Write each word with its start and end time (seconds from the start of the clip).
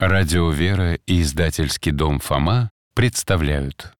Радио 0.00 0.50
«Вера» 0.50 0.94
и 1.08 1.22
издательский 1.22 1.90
дом 1.90 2.20
«Фома» 2.20 2.70
представляют. 2.94 3.94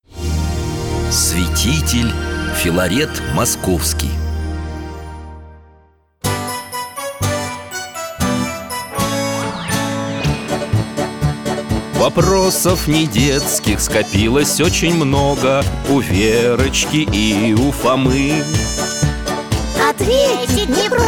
Святитель 1.10 2.12
Филарет 2.54 3.10
Московский. 3.34 4.12
Вопросов 11.94 12.86
не 12.86 13.08
детских 13.08 13.80
скопилось 13.80 14.60
очень 14.60 14.94
много 14.94 15.64
У 15.88 15.98
Верочки 15.98 17.08
и 17.12 17.54
у 17.54 17.72
Фомы. 17.72 18.44
Ответить 19.90 20.68
по-соседски 20.68 20.88
К 20.90 21.07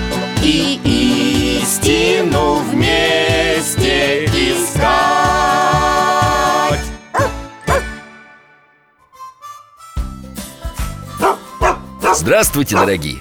И 0.43 1.59
истину 1.61 2.55
вместе 2.71 4.25
искать. 4.25 4.81
Здравствуйте, 12.15 12.75
дорогие! 12.75 13.19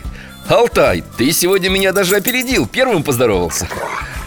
Алтай, 0.48 1.04
ты 1.18 1.30
сегодня 1.32 1.68
меня 1.68 1.92
даже 1.92 2.16
опередил, 2.16 2.66
первым 2.66 3.02
поздоровался. 3.02 3.68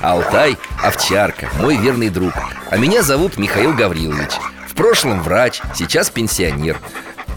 Алтай– 0.02 0.57
овчарка, 0.83 1.50
мой 1.59 1.78
верный 1.78 2.09
друг. 2.09 2.33
А 2.69 2.78
меня 2.78 3.02
зовут 3.02 3.38
Михаил 3.38 3.73
Гаврилович. 3.73 4.31
В 4.67 4.75
прошлом 4.75 5.22
врач, 5.22 5.61
сейчас 5.75 6.09
пенсионер 6.09 6.80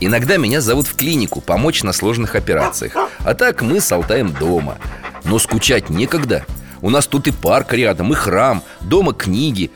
Иногда 0.00 0.36
меня 0.36 0.60
зовут 0.60 0.86
в 0.86 0.94
клинику 0.94 1.40
помочь 1.40 1.82
на 1.82 1.92
сложных 1.92 2.34
операциях. 2.34 2.94
А 3.20 3.34
так 3.34 3.62
мы 3.62 3.80
с 3.80 3.90
Алтаем 3.90 4.32
дома. 4.32 4.78
Но 5.24 5.38
скучать 5.38 5.88
некогда. 5.88 6.44
У 6.82 6.90
нас 6.90 7.06
тут 7.06 7.26
и 7.26 7.32
парк 7.32 7.72
рядом, 7.72 8.12
и 8.12 8.14
храм, 8.14 8.62
дома 8.80 9.14
книги. 9.14 9.70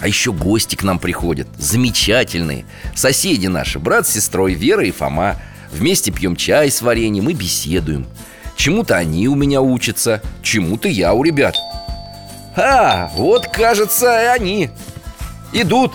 А 0.00 0.06
еще 0.06 0.32
гости 0.32 0.76
к 0.76 0.82
нам 0.82 0.98
приходят. 0.98 1.48
Замечательные. 1.58 2.64
Соседи 2.94 3.48
наши, 3.48 3.78
брат 3.78 4.06
с 4.06 4.12
сестрой 4.12 4.54
Вера 4.54 4.84
и 4.84 4.90
Фома. 4.90 5.36
Вместе 5.72 6.12
пьем 6.12 6.36
чай 6.36 6.70
с 6.70 6.80
вареньем 6.82 7.28
и 7.28 7.34
беседуем. 7.34 8.06
Чему-то 8.56 8.96
они 8.96 9.26
у 9.26 9.34
меня 9.34 9.60
учатся 9.60 10.22
Чему-то 10.42 10.88
я 10.88 11.12
у 11.12 11.24
ребят. 11.24 11.56
А, 12.56 13.10
вот, 13.14 13.48
кажется, 13.48 14.22
и 14.22 14.26
они. 14.26 14.70
Идут 15.52 15.92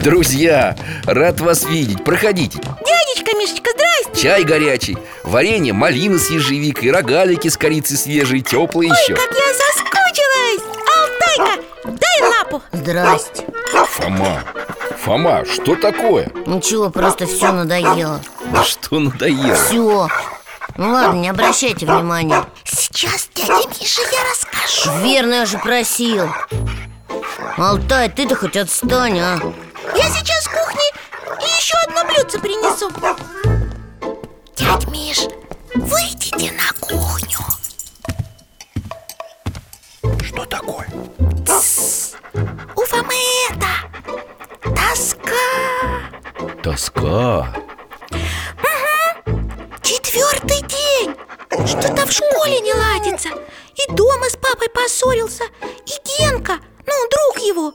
Друзья, 0.00 0.76
рад 1.04 1.40
вас 1.40 1.64
видеть, 1.66 2.02
проходите. 2.02 2.58
Дядечка 2.58 3.36
Мишечка, 3.36 3.70
здрасте. 3.72 4.22
Чай 4.22 4.44
горячий, 4.44 4.96
варенье, 5.24 5.74
малины 5.74 6.18
с 6.18 6.30
ежевикой 6.30 6.90
Рогалики 6.90 7.48
с 7.48 7.58
корицей 7.58 7.98
свежие, 7.98 8.40
теплые 8.40 8.88
еще 8.90 9.14
Как 9.14 9.30
я 9.30 9.52
соскучилась. 9.52 10.62
Алтайка, 10.96 11.62
дай 11.84 12.30
лапу. 12.30 12.62
Здрасте. 12.72 13.44
Фома, 13.88 14.42
Фома, 15.04 15.44
что 15.44 15.76
такое? 15.76 16.30
Ничего, 16.46 16.88
просто 16.88 17.26
все 17.26 17.52
надоело. 17.52 18.22
Да 18.52 18.64
что 18.64 18.98
надоело? 19.00 19.54
Все 19.54 20.08
Ну 20.78 20.92
ладно, 20.92 21.18
не 21.20 21.28
обращайте 21.28 21.84
внимания. 21.84 22.46
Сейчас, 22.64 23.28
дядя 23.34 23.68
Миша, 23.78 24.00
я 24.10 24.30
расскажу. 24.30 24.98
Верно, 25.04 25.34
я 25.34 25.46
же 25.46 25.58
просил. 25.58 26.30
Алтай, 27.58 28.08
ты-то 28.08 28.34
хоть 28.36 28.56
отстань, 28.56 29.18
а 29.20 29.38
Я 29.94 30.08
сейчас 30.08 30.44
с 30.44 30.48
кухни 30.48 30.88
и 31.40 31.44
еще 31.56 31.76
одно 31.88 32.04
блюдце 32.04 32.38
принесу. 32.38 32.90
Дядь 34.56 34.86
Миш, 34.88 35.28
выйдите 35.74 36.52
на 36.52 36.72
кухню. 36.80 37.38
Что 40.24 40.44
такое? 40.46 40.88
У 42.76 42.84
Фомы 42.84 43.14
это 43.50 43.68
Тоска. 44.74 45.32
Тоска? 46.62 47.54
Четвертый 49.82 50.62
день. 50.62 51.16
Что-то 51.66 52.06
в 52.06 52.12
школе 52.12 52.60
не 52.60 52.72
ладится. 52.72 53.28
И 53.74 53.92
дома 53.92 54.28
с 54.28 54.36
папой 54.36 54.68
поссорился. 54.70 55.44
И 55.86 55.92
Генка, 56.18 56.58
ну, 56.86 56.92
друг 57.10 57.46
его 57.46 57.74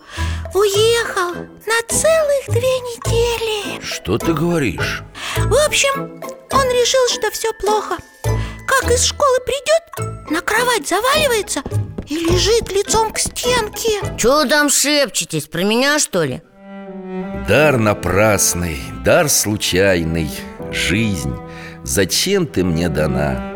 Уехал 0.54 1.34
на 1.34 1.82
целых 1.88 2.46
две 2.48 2.80
недели 2.80 3.82
Что 3.84 4.18
ты 4.18 4.34
говоришь? 4.34 5.04
В 5.38 5.66
общем, 5.66 6.22
он 6.52 6.70
решил, 6.70 7.08
что 7.10 7.32
все 7.32 7.52
плохо 7.60 7.98
Как 8.68 8.92
из 8.92 9.04
школы 9.04 9.38
придет, 9.46 10.30
на 10.32 10.42
кровать 10.42 10.88
заваливается 10.88 11.62
И 12.08 12.16
лежит 12.16 12.72
лицом 12.72 13.12
к 13.12 13.20
стенке 13.20 14.02
Чего 14.18 14.38
вы 14.38 14.50
там 14.50 14.70
шепчетесь, 14.70 15.46
про 15.46 15.64
меня 15.64 16.00
что 16.00 16.24
ли? 16.24 16.42
Дар 17.48 17.78
напрасный, 17.78 18.80
дар 19.04 19.30
случайный 19.30 20.30
Жизнь, 20.72 21.36
зачем 21.84 22.48
ты 22.48 22.64
мне 22.64 22.90
дана? 22.90 23.54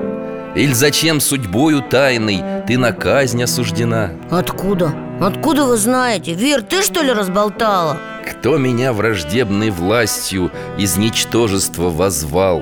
Или 0.56 0.74
зачем 0.74 1.22
судьбою 1.22 1.82
тайной 1.82 2.59
Ты 2.70 2.78
на 2.78 2.92
казнь 2.92 3.42
осуждена? 3.42 4.12
Откуда? 4.30 4.94
Откуда 5.20 5.66
вы 5.66 5.76
знаете? 5.76 6.36
Вер, 6.36 6.62
ты 6.62 6.84
что 6.84 7.02
ли 7.02 7.12
разболтала? 7.12 7.98
Кто 8.30 8.60
меня 8.60 8.94
враждебной 8.94 9.72
властью 9.72 10.52
Из 10.78 10.96
ничтожества 10.96 11.90
возвал 11.90 12.62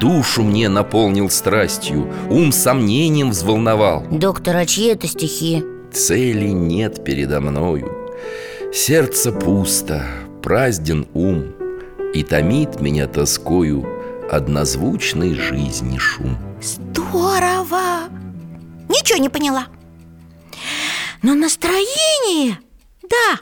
Душу 0.00 0.42
мне 0.42 0.68
наполнил 0.68 1.30
страстью 1.30 2.12
Ум 2.28 2.50
сомнением 2.50 3.30
взволновал 3.30 4.04
Доктор, 4.10 4.56
а 4.56 4.66
чьи 4.66 4.88
это 4.88 5.06
стихи? 5.06 5.62
Цели 5.92 6.48
нет 6.48 7.04
передо 7.04 7.40
мною 7.40 8.10
Сердце 8.72 9.30
пусто, 9.30 10.02
празден 10.42 11.06
ум 11.14 11.54
И 12.12 12.24
томит 12.24 12.80
меня 12.80 13.06
тоскою 13.06 13.86
Однозвучной 14.32 15.34
жизни 15.34 15.96
шум 15.98 16.38
Здорово! 16.60 18.08
Ничего 18.88 19.18
не 19.18 19.28
поняла 19.28 19.66
Но 21.22 21.34
настроение, 21.34 22.58
да, 23.02 23.40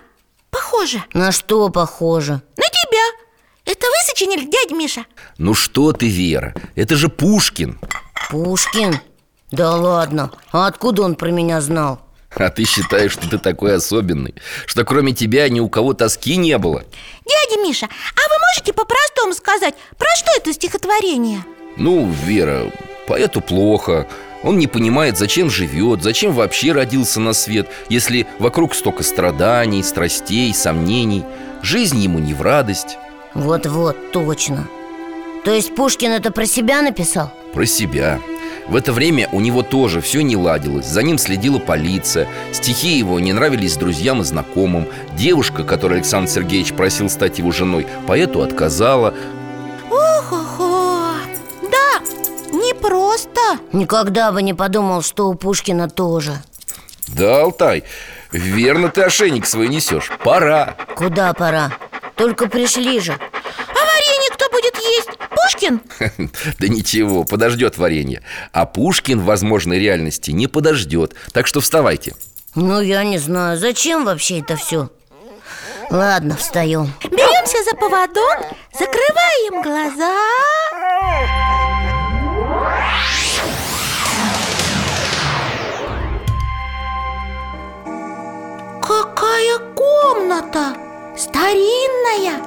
похоже 0.50 1.02
На 1.12 1.32
что 1.32 1.68
похоже? 1.68 2.42
На 2.56 2.64
тебя 2.64 3.22
Это 3.64 3.86
вы 3.86 3.96
сочинили, 4.06 4.44
дядя 4.46 4.74
Миша? 4.74 5.04
Ну 5.38 5.54
что 5.54 5.92
ты, 5.92 6.08
Вера, 6.08 6.54
это 6.74 6.96
же 6.96 7.08
Пушкин 7.08 7.78
Пушкин? 8.30 8.98
Да 9.50 9.76
ладно, 9.76 10.30
а 10.50 10.66
откуда 10.66 11.02
он 11.02 11.14
про 11.14 11.30
меня 11.30 11.60
знал? 11.60 12.00
А 12.34 12.48
ты 12.48 12.64
считаешь, 12.64 13.12
что 13.12 13.28
ты 13.28 13.38
такой 13.38 13.74
особенный 13.76 14.34
Что 14.66 14.84
кроме 14.84 15.12
тебя 15.12 15.48
ни 15.50 15.60
у 15.60 15.68
кого 15.68 15.92
тоски 15.92 16.36
не 16.36 16.56
было 16.56 16.82
Дядя 17.26 17.60
Миша, 17.62 17.86
а 17.86 18.20
вы 18.28 18.36
можете 18.48 18.72
по-простому 18.72 19.34
сказать, 19.34 19.74
про 19.98 20.08
что 20.16 20.30
это 20.38 20.52
стихотворение? 20.54 21.44
Ну, 21.76 22.10
Вера, 22.10 22.72
поэту 23.06 23.40
плохо 23.42 24.08
Он 24.42 24.58
не 24.58 24.66
понимает, 24.66 25.18
зачем 25.18 25.50
живет 25.50 26.02
Зачем 26.02 26.32
вообще 26.32 26.72
родился 26.72 27.20
на 27.20 27.32
свет 27.32 27.68
Если 27.88 28.26
вокруг 28.38 28.74
столько 28.74 29.02
страданий, 29.02 29.82
страстей, 29.82 30.52
сомнений. 30.54 31.24
Жизнь 31.62 31.98
ему 31.98 32.18
не 32.18 32.34
в 32.34 32.42
радость. 32.42 32.98
Вот-вот, 33.34 34.12
точно. 34.12 34.66
То 35.44 35.52
есть 35.52 35.74
Пушкин 35.74 36.12
это 36.12 36.30
про 36.30 36.46
себя 36.46 36.82
написал? 36.82 37.32
Про 37.52 37.66
себя. 37.66 38.20
В 38.68 38.76
это 38.76 38.92
время 38.92 39.28
у 39.32 39.40
него 39.40 39.62
тоже 39.62 40.00
все 40.00 40.22
не 40.22 40.36
ладилось. 40.36 40.86
За 40.86 41.02
ним 41.02 41.18
следила 41.18 41.58
полиция. 41.58 42.28
Стихи 42.52 42.96
его 42.96 43.18
не 43.18 43.32
нравились 43.32 43.76
друзьям 43.76 44.20
и 44.20 44.24
знакомым. 44.24 44.86
Девушка, 45.16 45.64
которую 45.64 45.98
Александр 45.98 46.30
Сергеевич 46.30 46.72
просил 46.72 47.10
стать 47.10 47.38
его 47.38 47.50
женой 47.50 47.86
Поэту 48.06 48.42
отказала 48.42 49.14
Никогда 53.72 54.32
бы 54.32 54.42
не 54.42 54.54
подумал, 54.54 55.02
что 55.02 55.28
у 55.28 55.34
Пушкина 55.34 55.88
тоже. 55.88 56.42
Да, 57.08 57.42
Алтай, 57.42 57.84
верно 58.30 58.88
ты 58.88 59.02
ошейник 59.02 59.46
свой 59.46 59.68
несешь. 59.68 60.10
Пора. 60.22 60.76
Куда 60.94 61.32
пора? 61.32 61.72
Только 62.16 62.48
пришли 62.48 63.00
же. 63.00 63.12
А 63.12 63.74
варенье 63.74 64.30
кто 64.34 64.48
будет 64.50 64.76
есть? 64.76 65.10
Пушкин? 65.30 65.80
Да 66.58 66.68
ничего, 66.68 67.24
подождет 67.24 67.78
варенье. 67.78 68.22
А 68.52 68.66
Пушкин 68.66 69.20
в 69.20 69.24
возможной 69.24 69.78
реальности 69.78 70.30
не 70.30 70.46
подождет. 70.46 71.14
Так 71.32 71.46
что 71.46 71.60
вставайте. 71.60 72.14
Ну, 72.54 72.80
я 72.80 73.02
не 73.04 73.18
знаю, 73.18 73.58
зачем 73.58 74.04
вообще 74.04 74.40
это 74.40 74.56
все 74.56 74.90
Ладно, 75.90 76.36
встаем 76.36 76.92
Беремся 77.02 77.62
за 77.64 77.76
поводок, 77.76 78.38
закрываем 78.72 79.62
глаза 79.62 81.81
Какая 88.82 89.58
комната! 89.76 90.74
Старинная! 91.16 92.42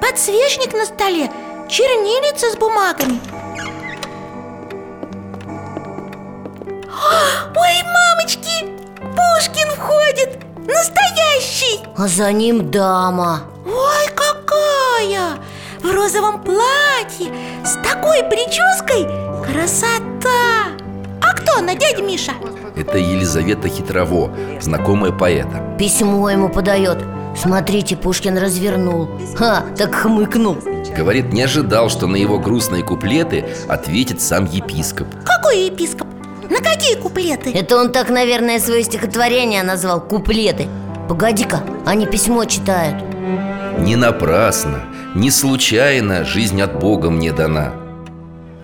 Подсвечник 0.00 0.72
на 0.72 0.86
столе, 0.86 1.30
чернильница 1.68 2.50
с 2.50 2.56
бумагами 2.56 3.20
Ой, 7.54 7.82
мамочки! 7.84 8.64
Пушкин 8.98 9.70
входит! 9.76 10.38
Настоящий! 10.66 11.84
А 11.96 12.08
за 12.08 12.32
ним 12.32 12.70
дама 12.70 13.42
Ой, 13.66 14.06
какая! 14.14 15.38
В 15.82 15.94
розовом 15.94 16.42
платье 16.42 17.30
С 17.64 17.74
такой 17.86 18.22
прической 18.24 19.06
Красота! 19.44 20.87
А 21.28 21.34
кто 21.34 21.58
она, 21.58 21.74
дядя 21.74 22.02
Миша? 22.02 22.32
Это 22.74 22.96
Елизавета 22.96 23.68
Хитрово, 23.68 24.30
знакомая 24.60 25.12
поэта. 25.12 25.76
Письмо 25.78 26.30
ему 26.30 26.48
подает. 26.48 26.98
Смотрите, 27.36 27.96
Пушкин 27.96 28.38
развернул. 28.38 29.10
Ха, 29.36 29.64
так 29.76 29.94
хмыкнул. 29.94 30.56
Говорит, 30.96 31.32
не 31.32 31.42
ожидал, 31.42 31.90
что 31.90 32.06
на 32.06 32.16
его 32.16 32.38
грустные 32.38 32.82
куплеты 32.82 33.44
ответит 33.68 34.22
сам 34.22 34.46
епископ. 34.46 35.06
Какой 35.24 35.66
епископ? 35.66 36.08
На 36.48 36.58
какие 36.58 36.96
куплеты? 36.96 37.52
Это 37.52 37.76
он 37.76 37.92
так, 37.92 38.08
наверное, 38.08 38.58
свое 38.58 38.82
стихотворение 38.82 39.62
назвал 39.62 40.00
Куплеты 40.00 40.66
Погоди-ка, 41.08 41.62
они 41.84 42.06
письмо 42.06 42.46
читают. 42.46 42.96
Не 43.78 43.96
напрасно, 43.96 44.84
не 45.14 45.30
случайно 45.30 46.24
жизнь 46.24 46.60
от 46.62 46.78
Бога 46.78 47.10
мне 47.10 47.32
дана 47.32 47.87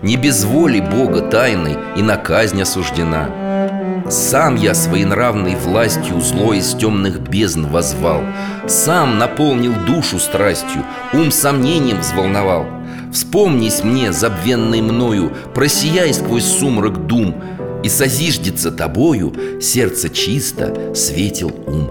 Не 0.05 0.17
без 0.17 0.43
воли 0.43 0.81
Бога 0.81 1.21
тайной 1.21 1.77
и 1.97 2.03
на 2.03 2.15
казнь 2.15 2.61
осуждена. 2.61 4.05
Сам 4.07 4.55
я 4.55 4.75
своенравной 4.75 5.55
властью 5.55 6.21
зло 6.21 6.53
из 6.53 6.75
темных 6.75 7.21
бездн 7.21 7.65
возвал. 7.65 8.21
Сам 8.67 9.17
наполнил 9.17 9.73
душу 9.87 10.19
страстью, 10.19 10.85
ум 11.11 11.31
сомнением 11.31 12.01
взволновал. 12.01 12.67
Вспомнись 13.11 13.83
мне, 13.83 14.13
забвенной 14.13 14.81
мною, 14.81 15.31
просияй 15.55 16.13
сквозь 16.13 16.45
сумрак 16.45 17.07
дум 17.07 17.41
И 17.83 17.89
созиждется 17.89 18.71
тобою 18.71 19.33
сердце 19.59 20.09
чисто, 20.09 20.93
светил 20.93 21.51
ум. 21.65 21.89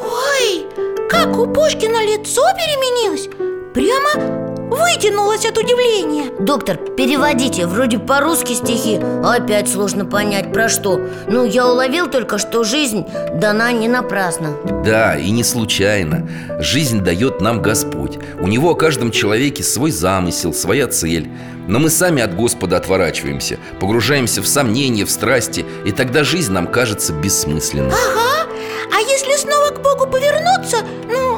Ой, 0.00 0.66
как 1.08 1.38
у 1.38 1.46
Пушкина 1.46 2.04
лицо 2.04 2.42
переменилось! 2.56 3.28
Прямо 3.72 4.41
вытянулось 4.74 5.44
от 5.44 5.58
удивления. 5.58 6.30
Доктор, 6.40 6.76
переводите, 6.76 7.66
вроде 7.66 7.98
по-русски 7.98 8.54
стихи. 8.54 8.98
А 9.02 9.34
Опять 9.34 9.68
сложно 9.68 10.04
понять, 10.04 10.52
про 10.52 10.68
что. 10.68 11.00
Ну, 11.26 11.44
я 11.44 11.66
уловил 11.66 12.08
только, 12.08 12.38
что 12.38 12.64
жизнь 12.64 13.06
дана 13.34 13.72
не 13.72 13.88
напрасно. 13.88 14.56
Да, 14.84 15.16
и 15.16 15.30
не 15.30 15.44
случайно. 15.44 16.28
Жизнь 16.58 17.00
дает 17.00 17.40
нам 17.40 17.60
Господь. 17.62 18.18
У 18.40 18.46
Него 18.46 18.70
о 18.70 18.74
каждом 18.74 19.10
человеке 19.10 19.62
свой 19.62 19.90
замысел, 19.90 20.52
своя 20.54 20.86
цель. 20.86 21.30
Но 21.68 21.78
мы 21.78 21.90
сами 21.90 22.22
от 22.22 22.34
Господа 22.34 22.76
отворачиваемся 22.76 23.56
Погружаемся 23.78 24.42
в 24.42 24.48
сомнения, 24.48 25.04
в 25.04 25.10
страсти 25.12 25.64
И 25.84 25.92
тогда 25.92 26.24
жизнь 26.24 26.52
нам 26.52 26.66
кажется 26.66 27.12
бессмысленной. 27.12 27.92
Ага, 27.92 28.48
а 28.92 29.00
если 29.00 29.36
снова 29.36 29.68
к 29.70 29.80
Богу 29.80 30.06
повернуться, 30.06 30.78
ну, 31.08 31.31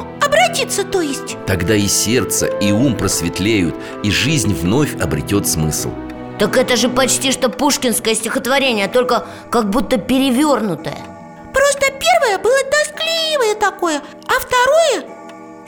обратиться 0.55 0.83
то 0.85 1.01
есть? 1.01 1.37
Тогда 1.45 1.75
и 1.75 1.87
сердце, 1.87 2.45
и 2.45 2.71
ум 2.71 2.95
просветлеют 2.95 3.75
И 4.03 4.11
жизнь 4.11 4.53
вновь 4.53 4.95
обретет 5.01 5.47
смысл. 5.47 5.89
Так 6.39 6.57
это 6.57 6.75
же 6.75 6.89
почти 6.89 7.31
что 7.31 7.49
пушкинское 7.49 8.15
стихотворение 8.15 8.87
Только 8.87 9.25
как 9.49 9.69
будто 9.69 9.97
перевернутое. 9.97 10.97
Просто 11.53 11.87
первое 11.91 12.37
было 12.41 12.57
тоскливое 12.71 13.55
такое, 13.55 14.01
а 14.27 14.33
второе 14.39 15.09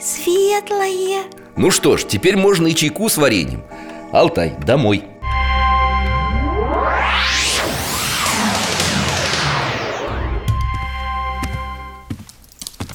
светлое. 0.00 1.24
Ну 1.56 1.70
что 1.70 1.96
ж, 1.96 2.04
теперь 2.04 2.36
можно 2.36 2.68
и 2.68 2.74
чайку 2.74 3.08
с 3.08 3.16
вареньем. 3.16 3.64
Алтай, 4.12 4.54
домой 4.64 5.04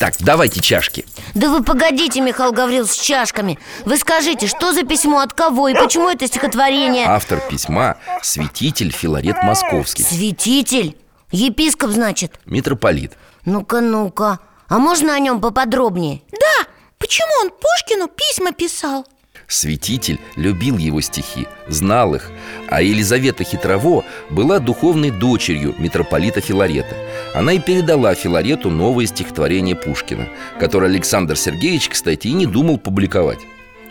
Так, 0.04 0.16
давайте 0.20 0.60
чашки 0.60 1.06
Да 1.34 1.50
вы 1.50 1.64
погодите, 1.64 2.20
Михаил 2.20 2.52
Гаврил, 2.52 2.86
с 2.86 2.94
чашками 2.94 3.58
Вы 3.86 3.96
скажите, 3.96 4.48
что 4.48 4.74
за 4.74 4.84
письмо, 4.84 5.20
от 5.20 5.32
кого 5.32 5.70
и 5.70 5.74
почему 5.74 6.10
это 6.10 6.28
стихотворение? 6.28 7.06
Автор 7.08 7.40
письма– 7.40 7.96
святитель 8.22 8.92
Филарет 8.92 9.42
Московский 9.44 10.04
Святитель? 10.04 10.98
Епископ, 11.32 11.92
значит? 11.92 12.38
Митрополит 12.46 13.14
Ну-ка, 13.46 13.80
ну-ка 13.80 14.40
А 14.68 14.78
можно 14.78 15.16
о 15.16 15.20
нем 15.20 15.40
поподробнее? 15.40 16.22
Да, 16.34 16.68
почему 16.98 17.32
он 17.42 17.52
Пушкину 17.52 18.10
письма 18.10 18.52
писал? 18.52 19.08
Святитель 19.48 20.20
любил 20.36 20.78
его 20.78 21.02
стихи, 21.02 21.48
знал 21.68 22.16
их 22.16 22.32
А 22.70 22.82
Елизавета 22.82 23.44
Хитрово 23.44 24.04
была 24.30 24.60
духовной 24.60 25.12
дочерью 25.12 25.76
митрополита 25.78 26.42
Филарета. 26.42 26.96
Она 27.36 27.54
и 27.54 27.60
передала 27.60 28.16
Филарету 28.16 28.70
новое 28.70 29.06
стихотворение 29.06 29.76
Пушкина 29.76 30.30
Которое 30.60 30.88
Александр 30.88 31.38
Сергеевич, 31.38 31.90
кстати, 31.90 32.28
и 32.28 32.34
не 32.34 32.46
думал 32.46 32.78
публиковать. 32.78 33.40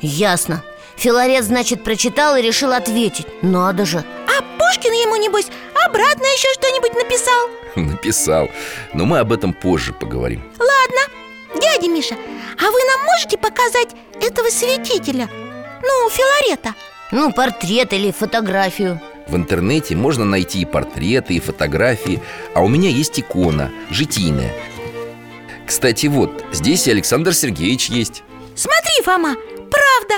Ясно. 0.01 0.63
Филарет, 0.97 1.45
значит, 1.45 1.85
прочитал 1.85 2.37
и 2.37 2.43
решил 2.43 2.73
ответить. 2.73 3.27
Надо 3.43 3.85
же. 3.85 3.99
А 3.99 4.43
Пушкин 4.59 4.93
ему, 4.93 5.17
небось, 5.17 5.47
обратно 5.87 6.25
еще 6.25 6.49
что-нибудь 6.55 6.95
написал? 6.95 7.49
Написал. 7.77 8.51
Но 8.95 9.05
мы 9.05 9.19
об 9.19 9.33
этом 9.33 9.53
позже 9.53 9.93
поговорим. 9.93 10.43
Ладно, 10.59 11.61
дядя 11.61 11.89
Миша, 11.89 12.15
а 12.15 12.71
вы 12.71 12.79
нам 12.85 13.05
можете 13.07 13.39
показать 13.39 13.89
этого 14.21 14.49
святителя? 14.49 15.29
Ну, 15.83 16.11
Филарета. 16.11 16.75
Ну, 17.11 17.33
портрет 17.33 17.93
или 17.93 18.11
фотографию. 18.11 19.01
В 19.29 19.37
интернете 19.37 19.95
можно 19.95 20.25
найти 20.25 20.61
и 20.61 20.65
портреты, 20.65 21.35
и 21.35 21.41
фотографии 21.41 22.21
А 22.55 22.61
у 22.61 22.69
меня 22.69 22.89
есть 22.89 23.21
икона, 23.21 23.71
житийная. 23.91 24.53
Кстати, 25.67 26.07
вот, 26.07 26.45
здесь 26.53 26.87
и 26.87 26.91
Александр 26.91 27.33
Сергеевич 27.35 27.89
есть. 27.89 28.23
Смотри, 28.57 29.03
Фома, 29.05 29.35
правда 29.71 30.15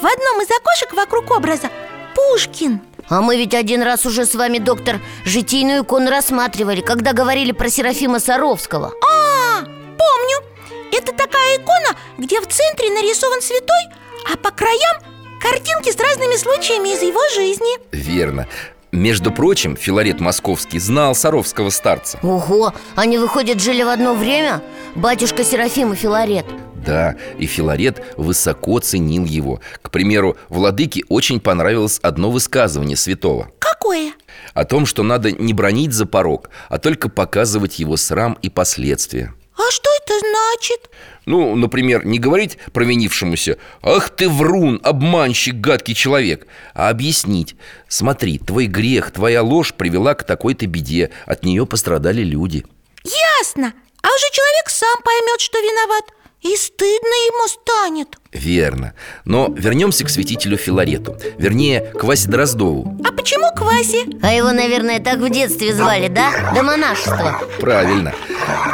В 0.00 0.06
одном 0.06 0.40
из 0.40 0.50
окошек 0.50 0.94
вокруг 0.94 1.30
образа 1.30 1.68
Пушкин. 2.14 2.80
А 3.08 3.20
мы 3.20 3.36
ведь 3.36 3.54
один 3.54 3.82
раз 3.82 4.06
уже 4.06 4.24
с 4.24 4.34
вами, 4.34 4.58
доктор, 4.58 5.00
житийную 5.24 5.82
икону 5.82 6.10
рассматривали 6.10 6.80
Когда 6.80 7.12
говорили 7.12 7.52
про 7.52 7.68
Серафима 7.68 8.20
Саровского. 8.20 8.92
А, 9.04 9.60
помню. 9.62 10.44
Это 10.92 11.12
такая 11.12 11.56
икона, 11.56 11.98
где 12.18 12.40
в 12.40 12.46
центре 12.46 12.90
нарисован 12.90 13.42
святой 13.42 14.03
А 14.30 14.36
по 14.36 14.50
краям 14.50 15.02
картинки 15.40 15.90
с 15.90 16.00
разными 16.00 16.36
случаями 16.36 16.90
из 16.94 17.02
его 17.02 17.20
жизни. 17.34 17.78
Верно. 17.92 18.46
Между 18.92 19.32
прочим, 19.32 19.76
Филарет 19.76 20.20
Московский 20.20 20.78
знал 20.78 21.16
Саровского 21.16 21.70
старца. 21.70 22.18
Ого, 22.22 22.72
они, 22.94 23.18
выходят, 23.18 23.60
жили 23.60 23.82
в 23.82 23.88
одно 23.88 24.14
время? 24.14 24.62
Батюшка 24.94 25.42
Серафим 25.42 25.92
и 25.92 25.96
Филарет. 25.96 26.46
Да, 26.86 27.16
и 27.38 27.46
Филарет 27.46 28.04
высоко 28.16 28.78
ценил 28.78 29.24
его. 29.24 29.60
К 29.82 29.90
примеру, 29.90 30.36
владыке 30.48 31.02
очень 31.08 31.40
понравилось 31.40 31.98
одно 32.02 32.30
высказывание 32.30 32.96
святого. 32.96 33.50
Какое? 33.58 34.12
О 34.52 34.64
том, 34.64 34.86
что 34.86 35.02
надо 35.02 35.32
не 35.32 35.52
бронить 35.52 35.92
за 35.92 36.06
порог, 36.06 36.50
а 36.68 36.78
только 36.78 37.08
показывать 37.08 37.80
его 37.80 37.96
срам 37.96 38.38
и 38.42 38.48
последствия. 38.48 39.34
А 39.56 39.70
что 39.70 39.90
это 40.02 40.18
значит? 40.20 40.90
Ну, 41.26 41.54
например, 41.56 42.04
не 42.04 42.18
говорить 42.18 42.58
провинившемуся 42.72 43.58
«Ах 43.82 44.10
ты 44.10 44.28
врун, 44.28 44.80
обманщик, 44.82 45.54
гадкий 45.56 45.94
человек» 45.94 46.46
А 46.74 46.90
объяснить 46.90 47.56
«Смотри, 47.88 48.38
твой 48.38 48.66
грех, 48.66 49.10
твоя 49.10 49.42
ложь 49.42 49.74
привела 49.74 50.14
к 50.14 50.24
такой-то 50.24 50.66
беде 50.66 51.10
От 51.26 51.44
нее 51.44 51.66
пострадали 51.66 52.22
люди» 52.22 52.64
Ясно. 53.04 53.72
А 54.02 54.08
уже 54.08 54.30
человек 54.32 54.68
сам 54.68 55.02
поймет, 55.02 55.40
что 55.40 55.58
виноват 55.58 56.04
И 56.42 56.56
стыдно 56.56 56.86
ему 56.86 57.48
станет 57.48 58.18
Верно 58.34 58.94
Но 59.24 59.48
вернемся 59.56 60.04
к 60.04 60.10
святителю 60.10 60.56
Филарету 60.56 61.16
Вернее, 61.38 61.80
к 61.80 62.02
Васе 62.02 62.28
Дроздову 62.28 62.98
А 63.06 63.12
почему 63.12 63.46
к 63.54 63.60
Васе? 63.60 64.04
А 64.22 64.32
его, 64.32 64.50
наверное, 64.50 64.98
так 64.98 65.20
в 65.20 65.30
детстве 65.30 65.72
звали, 65.72 66.08
да? 66.08 66.52
До 66.52 66.64
монашества 66.64 67.40
Правильно 67.60 68.12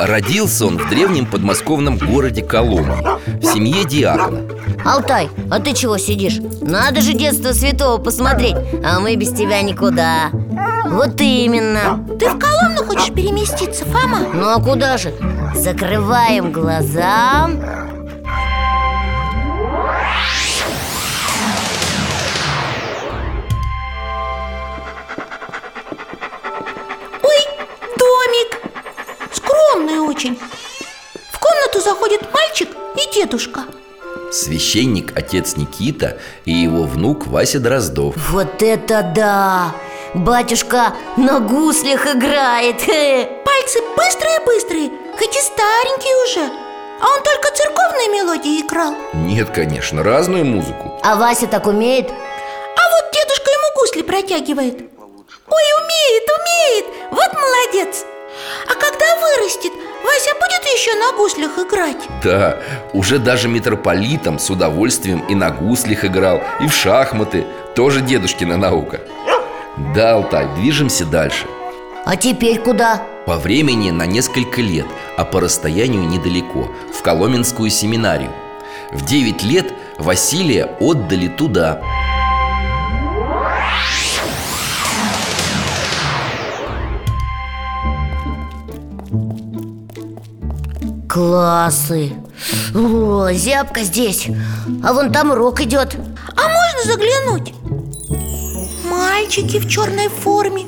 Родился 0.01 0.67
он 0.67 0.79
в 0.79 0.89
древнем 0.89 1.27
подмосковном 1.27 1.99
городе 1.99 2.43
Коломне 2.43 2.97
В 3.27 3.45
семье 3.45 3.85
диакона 3.85 4.43
Алтай, 4.83 5.29
а 5.51 5.61
ты 5.61 5.75
чего 5.75 5.99
сидишь? 5.99 6.39
Надо 6.63 7.03
же 7.03 7.13
детство 7.13 7.53
святого 7.53 7.99
посмотреть 7.99 8.57
А 8.83 8.99
мы 8.99 9.15
без 9.17 9.29
тебя 9.31 9.61
никуда 9.61 10.31
Вот 10.87 11.21
именно 11.21 12.03
Ты 12.19 12.31
в 12.31 12.39
Коломну 12.39 12.83
хочешь 12.85 13.13
переместиться, 13.13 13.85
Фома? 13.85 14.21
Ну 14.33 14.49
а 14.49 14.59
куда 14.59 14.97
же? 14.97 15.13
Закрываем 15.55 16.51
глаза 16.51 17.51
Скромный 29.81 29.99
очень. 29.99 30.39
В 31.33 31.39
комнату 31.39 31.81
заходит 31.81 32.21
мальчик 32.35 32.69
и 32.97 33.15
дедушка. 33.15 33.65
Священник, 34.31 35.17
отец 35.17 35.57
Никита 35.57 36.19
и 36.45 36.53
его 36.53 36.83
внук 36.83 37.27
Вася 37.27 37.61
Дроздов. 37.61 38.15
Вот 38.31 38.63
это 38.63 39.03
да! 39.15 39.73
Батюшка 40.13 40.93
на 41.17 41.41
гуслях 41.41 42.07
играет. 42.15 42.77
Пальцы 43.45 43.81
быстрые-быстрые, 43.97 44.91
хоть 45.19 45.37
и 45.37 45.41
старенькие 45.41 46.17
уже. 46.25 46.53
А 47.01 47.17
он 47.17 47.23
только 47.23 47.57
церковные 47.57 48.09
мелодии 48.09 48.61
играл. 48.61 48.95
Нет, 49.15 49.49
конечно, 49.51 50.03
разную 50.03 50.45
музыку. 50.45 51.01
А 51.03 51.17
Вася 51.17 51.47
так 51.47 51.67
умеет? 51.67 52.11
А 52.11 52.91
вот 52.91 53.13
дедушка 53.13 53.51
ему 53.51 53.81
гусли 53.81 54.03
протягивает. 54.03 54.75
Ой, 55.49 55.65
умеет, 55.81 56.29
умеет, 56.39 56.85
вот 57.11 57.33
молодец 57.33 58.05
А 58.67 58.75
когда 58.75 59.07
вырастет, 59.21 59.73
Вася 60.03 60.31
будет 60.35 60.65
еще 60.75 60.95
на 60.95 61.17
гуслях 61.17 61.59
играть? 61.59 62.09
Да, 62.23 62.59
уже 62.93 63.19
даже 63.19 63.49
митрополитом 63.49 64.39
с 64.39 64.51
удовольствием 64.51 65.25
и 65.29 65.35
на 65.35 65.51
гуслях 65.51 66.05
играл, 66.05 66.43
и 66.61 66.67
в 66.67 66.73
шахматы. 66.73 67.47
Тоже 67.75 68.01
дедушкина 68.01 68.57
наука. 68.57 69.01
Да, 69.95 70.15
Алтай, 70.15 70.47
движемся 70.57 71.05
дальше. 71.05 71.47
А 72.05 72.17
теперь 72.17 72.59
куда? 72.59 73.03
По 73.27 73.37
времени 73.37 73.91
на 73.91 74.07
несколько 74.07 74.61
лет, 74.61 74.87
а 75.17 75.25
по 75.25 75.41
расстоянию 75.41 76.03
недалеко, 76.03 76.71
в 76.93 77.03
Коломенскую 77.03 77.71
семинарию. 77.71 78.33
В 78.91 79.05
9 79.05 79.43
лет 79.45 79.73
Василия 79.99 80.77
отдали 80.81 81.29
туда 81.29 81.81
Классы. 91.11 92.13
О, 92.73 93.33
зябко 93.33 93.81
здесь. 93.81 94.29
А 94.85 94.93
вон 94.93 95.11
там 95.13 95.33
урок 95.33 95.61
идет. 95.61 95.97
А 96.37 96.43
можно 96.49 96.85
заглянуть? 96.85 97.53
Мальчики 98.89 99.59
в 99.59 99.69
черной 99.69 100.07
форме. 100.07 100.67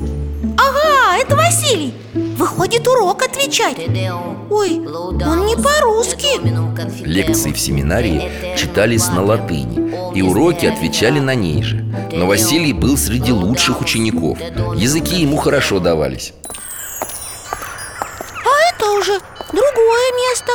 Ага, 0.59 1.19
это 1.21 1.37
Василий. 1.37 1.95
Выходит, 2.37 2.89
урок 2.89 3.23
отвечать. 3.23 3.77
Ой, 4.51 4.81
он 4.81 5.47
не 5.47 5.55
по-русски. 5.55 7.07
Лекции 7.07 7.53
в 7.53 7.61
семинарии 7.61 8.57
читались 8.57 9.09
на 9.09 9.23
латыни 9.23 10.17
И 10.17 10.23
уроки 10.23 10.67
отвечали 10.67 11.21
на 11.21 11.37
ней 11.37 11.63
же. 11.63 11.85
Но 12.11 12.27
Василий 12.27 12.73
был 12.73 12.97
среди 12.97 13.31
лучших 13.31 13.81
учеников. 13.81 14.39
Языки 14.75 15.21
ему 15.21 15.37
хорошо 15.37 15.79
давались. 15.79 16.33
А 18.45 18.75
это 18.75 18.91
уже 18.91 19.21
другое 19.53 20.13
место. 20.31 20.53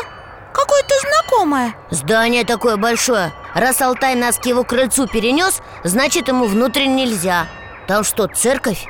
Какое-то 0.53 0.93
знакомое. 1.01 1.75
Здание 1.91 2.43
такое 2.43 2.77
большое. 2.77 3.31
Раз 3.53 3.81
Алтай 3.81 4.15
нас 4.15 4.37
к 4.37 4.45
его 4.45 4.63
крыльцу 4.63 5.07
перенес 5.07 5.61
Значит, 5.83 6.27
ему 6.27 6.45
внутрь 6.45 6.85
нельзя. 6.85 7.47
Там 7.87 8.03
что, 8.03 8.27
церковь? 8.27 8.87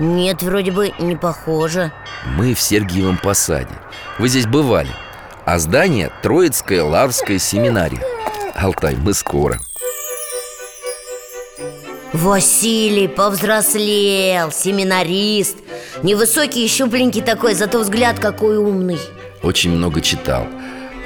Нет, 0.00 0.42
вроде 0.42 0.72
бы 0.72 0.92
не 0.98 1.16
похоже. 1.16 1.92
Мы 2.24 2.54
в 2.54 2.60
Сергиевом 2.60 3.18
посаде. 3.18 3.74
Вы 4.18 4.28
здесь 4.28 4.46
бывали. 4.46 4.90
А 5.44 5.58
здание 5.58 6.12
Троицкая 6.22 6.82
Лавская 6.82 7.38
семинария. 7.38 8.02
Алтай, 8.54 8.96
мы 8.96 9.14
скоро. 9.14 9.58
Василий 12.12 13.06
повзрослел, 13.06 14.50
семинарист. 14.50 15.58
Невысокий 16.02 16.64
и 16.64 16.68
щупленький 16.68 17.22
такой, 17.22 17.54
зато 17.54 17.78
взгляд 17.78 18.18
какой 18.18 18.56
умный 18.56 18.98
Очень 19.42 19.70
много 19.70 20.00
читал 20.00 20.46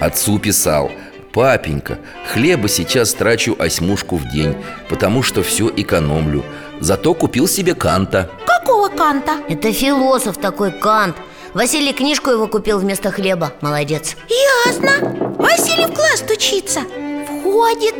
Отцу 0.00 0.38
писал 0.38 0.90
Папенька, 1.32 1.98
хлеба 2.32 2.68
сейчас 2.68 3.14
трачу 3.14 3.56
осьмушку 3.58 4.16
в 4.16 4.28
день 4.28 4.54
Потому 4.88 5.22
что 5.22 5.42
все 5.42 5.72
экономлю. 5.74 6.44
Зато 6.80 7.14
купил 7.14 7.48
себе 7.48 7.74
канта 7.74 8.30
Какого 8.46 8.88
канта? 8.88 9.38
Это 9.48 9.72
философ 9.72 10.36
такой 10.38 10.72
Кант. 10.72 11.16
Василий 11.54 11.92
книжку 11.92 12.30
его 12.30 12.46
купил 12.46 12.78
вместо 12.78 13.10
хлеба. 13.10 13.52
Молодец. 13.60 14.16
Ясно. 14.66 14.92
Василий 15.38 15.86
в 15.86 15.92
класс 15.92 16.24
учится 16.30 16.80
Входит. 17.26 17.94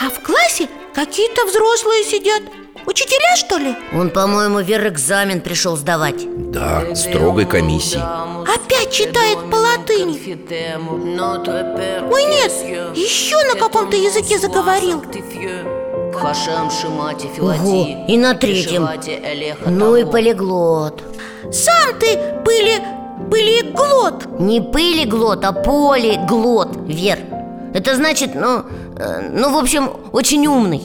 А 0.00 0.10
в 0.10 0.20
классе 0.22 0.68
какие-то 0.94 1.46
взрослые 1.46 2.04
сидят 2.04 2.42
Учителя, 2.86 3.36
что 3.36 3.56
ли? 3.58 3.74
Он, 3.92 4.10
по-моему, 4.10 4.60
вер 4.60 4.86
экзамен 4.88 5.40
пришел 5.40 5.76
сдавать. 5.76 6.26
Да, 6.50 6.94
строгой 6.94 7.46
комиссии. 7.46 8.00
Опять 8.42 8.92
читает 8.92 9.38
по 9.50 9.56
латыни. 9.56 10.18
Ой, 12.10 12.24
нет, 12.24 12.52
еще 12.96 13.36
на 13.44 13.54
каком-то 13.58 13.96
языке 13.96 14.38
заговорил. 14.38 15.02
Ого, 17.40 18.04
и 18.08 18.16
на 18.18 18.34
третьем. 18.34 18.88
Ну 19.66 19.96
и 19.96 20.04
полиглот. 20.04 21.02
Сам 21.52 21.98
ты 21.98 22.18
были, 22.44 22.82
были 23.28 23.70
глот. 23.72 24.26
Не 24.38 24.60
пылеглот, 24.60 25.44
а 25.44 25.52
полиглот, 25.52 26.76
Вер. 26.86 27.18
Это 27.72 27.94
значит, 27.94 28.34
ну, 28.34 28.64
ну, 29.32 29.52
в 29.52 29.56
общем, 29.56 29.90
очень 30.12 30.46
умный. 30.46 30.82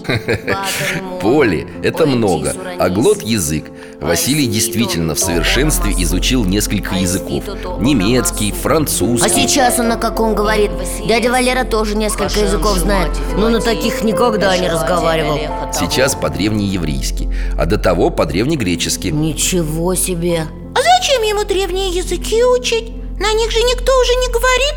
Поле– 1.22 1.68
это 1.84 2.06
много, 2.06 2.54
а 2.80 2.90
глот– 2.90 3.22
язык. 3.24 3.66
Василий 4.00 4.48
действительно 4.48 5.16
в 5.16 5.20
совершенстве 5.20 5.94
изучил 5.98 6.46
несколько 6.46 6.96
языков. 6.96 7.44
Немецкий, 7.80 8.52
А 8.52 8.56
французский. 8.56 9.30
Сейчас 9.30 9.80
он 9.80 9.90
на 9.90 9.98
каком 9.98 10.36
говорит? 10.36 10.72
Дядя 11.08 11.32
Валера 11.32 11.64
тоже 11.64 11.96
несколько 11.96 12.40
языков 12.40 12.78
знает. 12.78 13.12
Но 13.38 13.50
на 13.50 13.60
таких 13.60 14.04
никогда 14.04 14.56
не 14.58 14.70
разговаривал. 14.70 15.40
Сейчас 15.74 16.16
по-древнееврейски 16.16 17.30
А 17.58 17.66
до 17.66 17.78
того 17.78 18.10
по-древнегречески. 18.10 19.08
Ничего 19.08 19.96
себе. 19.96 20.46
А 20.74 20.78
зачем 20.78 21.22
ему 21.24 21.44
древние 21.44 21.90
языки 21.90 22.44
учить? 22.44 22.92
На 23.20 23.34
них 23.34 23.52
же 23.52 23.60
никто 23.60 23.92
уже 24.02 24.16
не 24.16 24.28
говорит. 24.28 24.76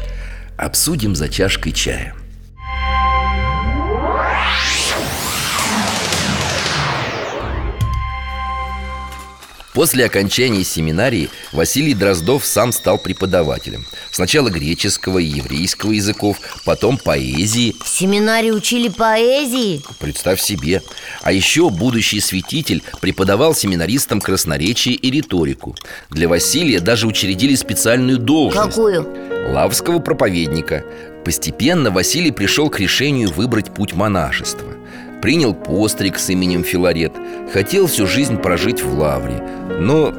Обсудим 0.57 1.14
за 1.14 1.28
чашкой 1.28 1.73
чая 1.73 2.14
После 9.78 10.06
окончания 10.06 10.64
семинарии 10.64 11.30
Василий 11.52 11.94
Дроздов 11.94 12.44
сам 12.44 12.73
стал 12.73 12.99
преподавателем. 12.99 13.87
Сначала 14.11 14.50
греческого 14.50 15.18
и 15.18 15.25
еврейского 15.25 15.92
языков, 15.92 16.40
потом 16.64 16.99
поэзии. 16.99 17.76
В 17.80 17.87
семинаре 17.87 18.52
учили 18.52 18.88
поэзии? 18.88 19.80
Представь 20.00 20.40
себе. 20.40 20.82
А 21.23 21.30
еще 21.30 21.70
будущий 21.70 22.18
святитель 22.18 22.82
преподавал 23.00 23.54
семинаристам 23.54 24.20
красноречие 24.20 24.97
и 24.97 25.12
риторику. 25.12 25.76
Для 26.11 26.28
Василия 26.28 26.80
даже 26.80 27.06
учредили 27.06 27.54
специальную 27.54 28.18
должность. 28.18 28.70
Какую? 28.70 29.06
Лавского 29.52 30.00
проповедника. 30.00 30.85
Постепенно 31.25 31.92
Василий 31.92 32.32
пришел 32.32 32.68
к 32.68 32.80
решению 32.80 33.30
выбрать 33.30 33.73
путь 33.73 33.92
монашества 33.92 34.77
Принял 35.22 35.54
постриг 35.54 36.18
с 36.18 36.30
именем 36.30 36.64
Филарет. 36.64 37.12
Хотел 37.52 37.87
всю 37.87 38.06
жизнь 38.06 38.37
прожить 38.37 38.82
в 38.82 38.98
Лавре. 38.98 39.42
Но 39.80 40.14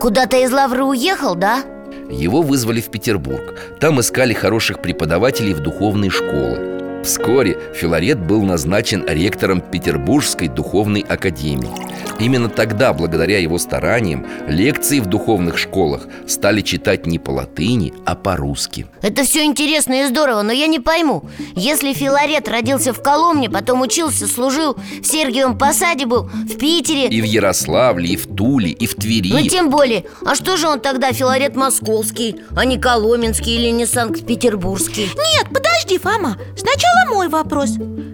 Куда-то 0.00 0.38
из 0.38 0.52
Лавры 0.52 0.84
уехал, 0.84 1.34
да? 1.34 1.62
его 2.10 2.42
вызвали 2.42 2.80
в 2.80 2.90
Петербург. 2.90 3.54
Там 3.78 4.00
искали 4.00 4.32
хороших 4.32 4.82
преподавателей 4.82 5.54
в 5.54 5.60
духовные 5.60 6.10
школы 6.10 6.79
Вскоре 7.02 7.58
Филарет 7.74 8.20
был 8.20 8.42
назначен 8.42 9.04
ректором 9.06 9.60
Петербургской 9.60 10.48
духовной 10.48 11.00
академии. 11.00 11.70
Именно 12.18 12.50
тогда, 12.50 12.92
благодаря 12.92 13.38
его 13.38 13.56
стараниям, 13.56 14.26
лекции 14.46 15.00
в 15.00 15.06
духовных 15.06 15.56
школах 15.56 16.06
стали 16.26 16.60
читать 16.60 17.06
не 17.06 17.18
по 17.18 17.30
латыни, 17.30 17.94
а 18.04 18.14
по-русски. 18.14 18.86
Это 19.00 19.24
все 19.24 19.44
интересно 19.44 20.02
и 20.02 20.06
здорово, 20.06 20.42
но 20.42 20.52
я 20.52 20.66
не 20.66 20.80
пойму. 20.80 21.24
Если 21.56 21.94
Филарет 21.94 22.46
родился 22.46 22.92
в 22.92 23.02
Коломне, 23.02 23.48
потом 23.48 23.80
учился, 23.80 24.26
служил 24.26 24.74
В 24.74 25.06
Сергиевом 25.06 25.56
Посаде 25.56 26.04
был, 26.04 26.24
в 26.24 26.58
Питере. 26.58 27.08
И 27.08 27.22
в 27.22 27.24
Ярославле, 27.24 28.10
и 28.10 28.16
в 28.16 28.26
Туле, 28.26 28.70
и 28.70 28.86
в 28.86 28.94
Твери. 28.96 29.32
Ну 29.32 29.40
тем 29.48 29.70
более, 29.70 30.04
а 30.26 30.34
что 30.34 30.58
же 30.58 30.68
он 30.68 30.80
тогда 30.80 31.12
Филарет 31.12 31.56
московский, 31.56 32.36
а 32.54 32.66
не 32.66 32.78
коломенский 32.78 33.54
или 33.54 33.70
не 33.70 33.86
Санкт-Петербургский? 33.86 35.08
Нет, 35.34 35.46
подожди, 35.46 35.98
Фома. 35.98 36.36
Сначала 36.54 36.89
сначала 36.90 37.14
мой 37.14 37.28
вопрос. 37.28 37.70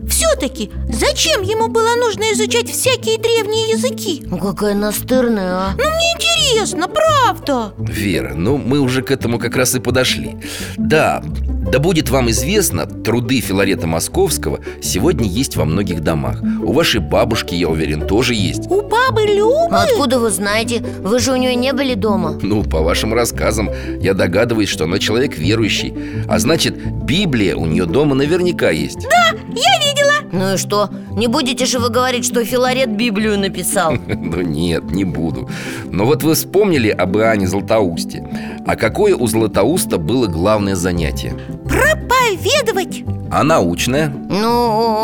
Все-таки 0.08 0.70
зачем 0.88 1.42
ему 1.42 1.68
было 1.68 1.94
нужно 1.96 2.32
изучать 2.32 2.70
всякие 2.70 3.18
древние 3.18 3.70
языки? 3.70 4.22
Ну 4.26 4.38
какая 4.38 4.74
настырная, 4.74 5.52
а. 5.52 5.70
Ну 5.76 5.84
мне 5.84 6.12
интересно, 6.14 6.88
правда. 6.88 7.72
Вера, 7.78 8.34
ну 8.34 8.56
мы 8.56 8.80
уже 8.80 9.02
к 9.02 9.10
этому 9.10 9.38
как 9.38 9.56
раз 9.56 9.74
и 9.74 9.80
подошли. 9.80 10.36
Да, 10.76 11.22
да 11.70 11.78
будет 11.78 12.10
вам 12.10 12.30
известно, 12.30 12.86
труды 12.86 13.40
Филарета 13.40 13.86
Московского 13.86 14.60
сегодня 14.82 15.26
есть 15.26 15.56
во 15.56 15.64
многих 15.64 16.02
домах. 16.02 16.40
У 16.62 16.72
вашей 16.72 17.00
бабушки, 17.00 17.54
я 17.54 17.68
уверен, 17.68 18.06
тоже 18.06 18.34
есть. 18.34 18.70
У 18.70 18.82
бабы 18.82 19.22
Любы? 19.26 19.66
А 19.70 19.82
Откуда 19.82 20.18
вы 20.18 20.30
знаете? 20.30 20.84
Вы 21.00 21.18
же 21.18 21.32
у 21.32 21.36
нее 21.36 21.54
не 21.54 21.72
были 21.72 21.94
дома. 21.94 22.38
Ну, 22.42 22.62
по 22.62 22.80
вашим 22.80 23.12
рассказам, 23.12 23.70
я 24.00 24.14
догадываюсь, 24.14 24.68
что 24.68 24.84
она 24.84 24.98
человек 24.98 25.36
верующий. 25.36 25.92
А 26.28 26.38
значит, 26.38 26.76
Библия 27.04 27.56
у 27.56 27.66
нее 27.66 27.86
дома 27.86 28.14
наверняка 28.14 28.70
есть. 28.70 29.04
Я 29.04 29.32
видела 29.80 30.15
Ну 30.36 30.52
и 30.54 30.56
что? 30.58 30.90
Не 31.16 31.28
будете 31.28 31.64
же 31.64 31.78
вы 31.78 31.88
говорить, 31.88 32.26
что 32.26 32.44
Филарет 32.44 32.90
Библию 32.94 33.38
написал? 33.38 33.94
Ну 34.06 34.42
нет, 34.42 34.90
не 34.90 35.04
буду 35.04 35.48
Но 35.84 36.04
вот 36.04 36.22
вы 36.22 36.34
вспомнили 36.34 36.90
об 36.90 37.16
Иоанне 37.16 37.46
Златоусте 37.46 38.28
А 38.66 38.76
какое 38.76 39.14
у 39.16 39.26
Златоуста 39.26 39.98
было 39.98 40.26
главное 40.26 40.74
занятие? 40.74 41.34
Проповедовать 41.64 43.02
А 43.30 43.42
научное? 43.44 44.08
Ну, 44.08 44.48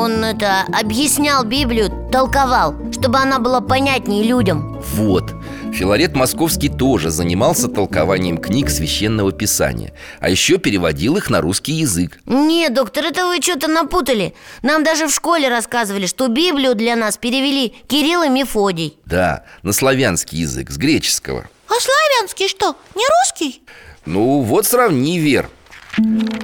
он 0.01 0.25
это 0.25 0.65
объяснял 0.79 1.45
Библию, 1.45 1.91
толковал 2.11 2.75
Чтобы 2.93 3.19
она 3.19 3.39
была 3.39 3.61
понятнее 3.61 4.25
людям 4.25 4.79
Вот 4.95 5.33
Филарет 5.73 6.15
Московский 6.15 6.69
тоже 6.69 7.11
занимался 7.11 7.67
толкованием 7.67 8.37
книг 8.37 8.69
Священного 8.69 9.33
Писания 9.33 9.95
А 10.21 10.29
еще 10.29 10.59
переводил 10.59 11.17
их 11.17 11.31
на 11.31 11.41
русский 11.41 11.73
язык. 11.73 12.19
Нет, 12.27 12.75
доктор, 12.75 13.07
это 13.07 13.27
вы 13.27 13.41
что-то 13.41 13.69
напутали. 13.69 14.35
Нам 14.63 14.85
даже 14.85 15.07
в 15.07 15.15
школе 15.15 15.49
рассказывали, 15.49 16.07
что 16.07 16.29
Библию 16.29 16.75
для 16.75 16.95
нас 16.95 17.17
перевели 17.17 17.75
Кирилл 17.89 18.23
и 18.25 18.29
Мефодий. 18.29 18.99
Да, 19.07 19.45
на 19.63 19.73
славянский 19.73 20.41
язык, 20.41 20.71
с 20.71 20.77
греческого. 20.77 21.49
А 21.69 21.73
славянский 21.73 22.49
что, 22.49 22.77
не 22.95 23.05
русский? 23.05 23.63
Ну, 24.05 24.41
вот 24.41 24.67
сравни, 24.67 25.19
Вер. 25.19 25.49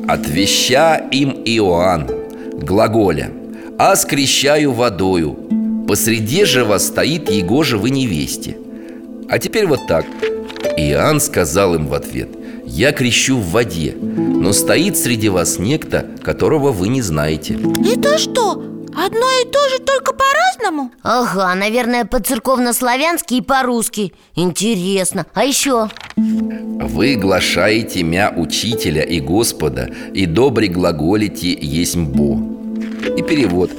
Отвеща 0.07 0.97
им 0.97 1.31
Иоанн 1.45 2.07
Глаголя 2.53 3.33
А 3.79 3.97
скрещаю 3.97 4.73
водою 4.73 5.39
Посреди 5.89 6.45
же 6.45 6.65
вас 6.67 6.87
стоит 6.89 7.31
его 7.31 7.63
же 7.63 7.79
вы 7.79 7.89
невесте 7.89 8.59
А 9.29 9.39
теперь 9.39 9.67
вот 9.67 9.87
так. 9.87 10.07
Иоанн 10.77 11.21
сказал 11.21 11.75
им 11.75 11.87
в 11.87 11.95
ответ 11.95 12.29
Я 12.65 12.93
крещу 12.93 13.37
в 13.39 13.51
воде 13.51 13.95
Но 14.01 14.53
стоит 14.53 14.97
среди 14.97 15.29
вас 15.29 15.59
некто, 15.59 16.07
которого 16.23 16.73
вы 16.73 16.89
не 16.89 17.03
знаете 17.03 17.59
Это 17.85 18.19
что, 18.19 18.53
одно 18.95 19.27
и 19.43 19.45
то 19.51 19.69
же, 19.69 19.79
только 19.81 20.13
по-разному? 20.13 20.93
Ага, 21.03 21.55
наверное, 21.55 22.05
по-церковно-славянски 22.05 23.35
и 23.35 23.41
по-русски. 23.43 24.13
Интересно, 24.35 25.27
а 25.35 25.45
еще? 25.45 25.89
Вы 26.17 27.17
глашаете 27.17 28.03
мя 28.03 28.33
учителя 28.37 29.03
и 29.03 29.21
Господа 29.21 29.91
И 30.15 30.27
добре 30.27 30.69
глаголите 30.69 31.53
есмь 31.61 32.05
Бо 32.05 32.41
И 33.17 33.23
перевод. 33.23 33.71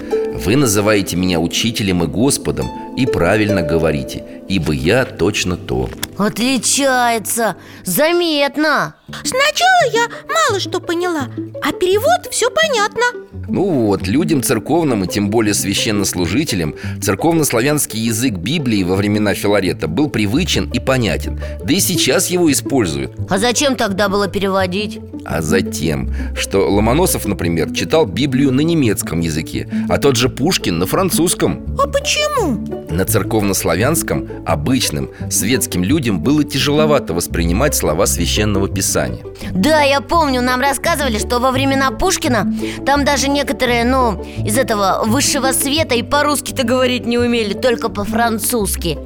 Вы 0.46 0.56
называете 0.56 1.18
меня 1.18 1.39
учителем 1.39 2.03
и 2.03 2.08
Господом 2.08 2.68
И 3.00 3.06
правильно 3.06 3.62
говорите 3.62 4.24
Ибо 4.50 4.74
я 4.74 5.06
точно 5.06 5.56
то. 5.56 5.89
Отличается, 6.18 7.56
заметно. 7.86 8.96
Сначала 9.24 9.94
я 9.94 10.08
мало 10.27 10.60
что 10.60 10.79
поняла, 10.79 11.29
а 11.63 11.72
перевод 11.72 12.27
все 12.32 12.50
понятно. 12.50 13.03
Ну 13.48 13.63
вот, 13.86 14.08
людям 14.08 14.44
церковным 14.44 15.03
и 15.03 15.08
тем 15.08 15.29
более 15.29 15.53
священнослужителям 15.53 16.75
Церковнославянский 17.01 18.00
язык 18.00 18.34
Библии 18.34 18.84
во 18.84 18.96
времена 18.96 19.34
Филарета 19.34 19.88
был 19.88 20.10
привычен 20.10 20.70
и 20.72 20.79
понятен. 20.79 21.39
Да 21.63 21.74
и 21.74 21.79
сейчас 21.79 22.27
его 22.27 22.51
используют. 22.51 23.13
А 23.29 23.38
зачем 23.38 23.75
тогда 23.75 24.10
было 24.10 24.27
переводить? 24.27 25.00
А 25.25 25.41
затем, 25.41 26.13
что 26.36 26.70
Ломоносов, 26.70 27.25
например, 27.25 27.72
читал 27.74 28.06
Библию 28.06 28.51
на 28.51 28.62
немецком 28.62 29.20
языке 29.20 29.70
А 29.90 29.98
тот 29.98 30.16
же 30.16 30.29
Пушкин 30.29 30.79
на 30.79 30.85
французском. 30.85 31.66
А 31.79 31.88
почему? 31.88 32.88
На 33.00 33.05
церковнославянском 33.05 34.27
обычным 34.46 35.09
светским 35.29 35.85
людям 35.85 36.20
было 36.20 36.44
тяжеловато 36.44 37.14
воспринимать 37.14 37.74
слова 37.74 38.05
священного 38.05 38.68
писания. 38.68 39.24
Да, 39.53 39.81
я 39.83 40.01
помню, 40.01 40.42
нам 40.42 40.59
рассказывали, 40.59 41.18
что 41.18 41.40
во 41.40 41.51
времена 41.51 41.92
Пушкина 41.92 42.53
Там 42.85 43.05
даже 43.05 43.29
некоторые, 43.29 43.85
ну, 43.85 44.22
из 44.46 44.57
этого 44.57 45.03
высшего 45.05 45.53
света 45.53 45.96
и 45.96 46.03
по-русски-то 46.03 46.64
говорить 46.64 47.05
не 47.05 47.18
умели, 47.18 47.53
только 47.53 47.88
по-французски. 47.88 48.98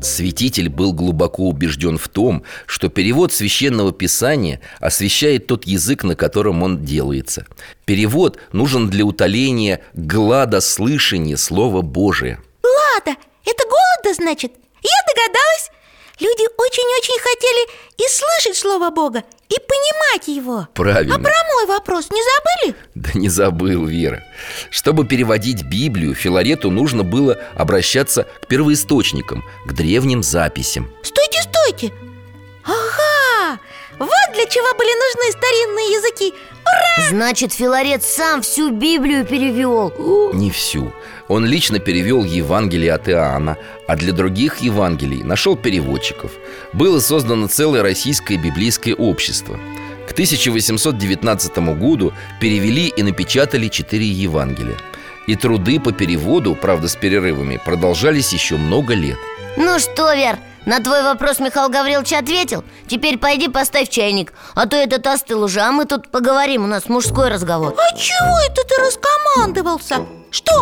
Святитель 0.00 0.70
был 0.70 0.94
глубоко 0.94 1.46
убежден 1.46 1.98
в 1.98 2.08
том, 2.08 2.42
что 2.64 2.88
перевод 2.88 3.34
священного 3.34 3.92
писания 3.92 4.62
освещает 4.80 5.46
тот 5.46 5.66
язык, 5.66 6.04
на 6.04 6.16
котором 6.16 6.62
он 6.62 6.86
делается. 6.86 7.44
Перевод 7.84 8.38
нужен 8.52 8.88
для 8.88 9.04
утоления 9.04 9.82
глада 9.92 10.62
слышания 10.62 11.36
Слова 11.36 11.82
Божия 11.82 12.40
Лада, 12.66 13.16
это 13.44 13.64
голода, 13.64 14.14
значит? 14.14 14.52
Я 14.82 15.14
догадалась. 15.14 15.70
Люди 16.18 16.46
очень-очень 16.56 17.20
хотели 17.20 17.68
и 17.98 18.08
слышать 18.08 18.56
Слово 18.56 18.90
Бога, 18.90 19.22
и 19.50 19.54
понимать 19.54 20.28
его. 20.28 20.66
Правильно. 20.74 21.14
А 21.14 21.18
про 21.18 21.34
мой 21.52 21.66
вопрос 21.66 22.10
не 22.10 22.22
забыли? 22.22 22.76
Да 22.94 23.10
не 23.14 23.28
забыл, 23.28 23.84
Вера. 23.84 24.24
Чтобы 24.70 25.06
переводить 25.06 25.64
Библию, 25.64 26.14
Филарету 26.14 26.70
нужно 26.70 27.02
было 27.02 27.38
обращаться 27.54 28.26
к 28.42 28.46
первоисточникам, 28.46 29.44
к 29.66 29.72
древним 29.74 30.22
записям. 30.22 30.90
Стойте, 31.02 31.42
стойте! 31.42 31.92
Ага, 32.64 33.60
вот 33.98 34.34
для 34.34 34.46
чего 34.46 34.74
были 34.74 34.92
нужны 34.94 35.38
старинные 35.38 35.92
языки 35.92 36.34
Значит, 37.10 37.52
Филарет 37.52 38.02
сам 38.02 38.42
всю 38.42 38.70
Библию 38.70 39.24
перевел 39.24 39.92
Не 40.32 40.50
всю. 40.50 40.92
Он 41.28 41.44
лично 41.44 41.78
перевел 41.78 42.24
Евангелие 42.24 42.92
от 42.92 43.08
Иоанна 43.08 43.58
А 43.86 43.96
для 43.96 44.12
других 44.12 44.58
Евангелий 44.58 45.22
нашел 45.22 45.56
переводчиков. 45.56 46.32
Было 46.72 47.00
создано 47.00 47.48
целое 47.48 47.82
российское 47.82 48.36
библейское 48.36 48.94
общество. 48.94 49.58
К 50.08 50.12
1819 50.12 51.58
году 51.78 52.12
перевели 52.40 52.88
и 52.88 53.02
напечатали 53.02 53.68
четыре 53.68 54.06
Евангелия. 54.06 54.76
И 55.26 55.34
труды 55.34 55.80
по 55.80 55.92
переводу, 55.92 56.54
правда 56.54 56.88
с 56.88 56.96
перерывами, 56.96 57.60
продолжались 57.64 58.32
еще 58.32 58.56
много 58.56 58.94
лет. 58.94 59.18
Ну 59.56 59.78
что, 59.78 60.14
Вер, 60.14 60.38
на 60.66 60.80
твой 60.80 61.02
вопрос 61.04 61.38
Михаил 61.38 61.68
Гаврилович 61.68 62.12
ответил 62.12 62.64
Теперь 62.88 63.18
пойди 63.18 63.48
поставь 63.48 63.88
чайник 63.88 64.34
А 64.54 64.66
то 64.66 64.76
этот 64.76 65.06
остыл 65.06 65.44
уже, 65.44 65.60
а 65.60 65.70
мы 65.70 65.86
тут 65.86 66.10
поговорим 66.10 66.64
У 66.64 66.66
нас 66.66 66.88
мужской 66.88 67.28
разговор 67.28 67.74
А 67.78 67.96
чего 67.96 68.36
это 68.44 68.62
ты 68.66 68.74
раскомандовался? 68.82 70.04
Что, 70.32 70.52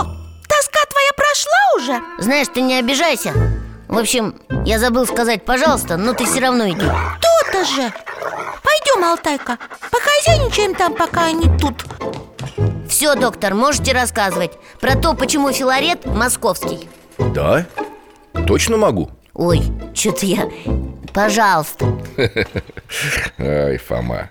тоска 0.46 0.80
твоя 0.90 1.10
прошла 1.16 1.58
уже? 1.76 2.22
Знаешь, 2.22 2.48
ты 2.52 2.60
не 2.60 2.78
обижайся 2.78 3.32
В 3.88 3.98
общем, 3.98 4.38
я 4.66 4.78
забыл 4.78 5.06
сказать 5.06 5.44
пожалуйста 5.46 5.96
Но 5.96 6.12
ты 6.12 6.26
все 6.26 6.40
равно 6.40 6.68
иди 6.68 6.86
То-то 6.86 7.64
же 7.64 7.90
Пойдем, 8.62 9.04
Алтайка, 9.04 9.58
похозяйничаем 9.90 10.74
там, 10.74 10.94
пока 10.94 11.24
они 11.24 11.48
тут 11.58 11.82
Все, 12.90 13.14
доктор, 13.14 13.54
можете 13.54 13.92
рассказывать 13.92 14.52
Про 14.80 14.96
то, 14.96 15.14
почему 15.14 15.50
Филарет 15.50 16.04
московский 16.04 16.90
Да? 17.18 17.64
Точно 18.46 18.76
могу? 18.76 19.10
Ой, 19.34 19.62
что-то 19.94 20.26
я... 20.26 20.48
Пожалуйста. 21.12 21.86
Ай, 23.38 23.76
Фома. 23.78 24.30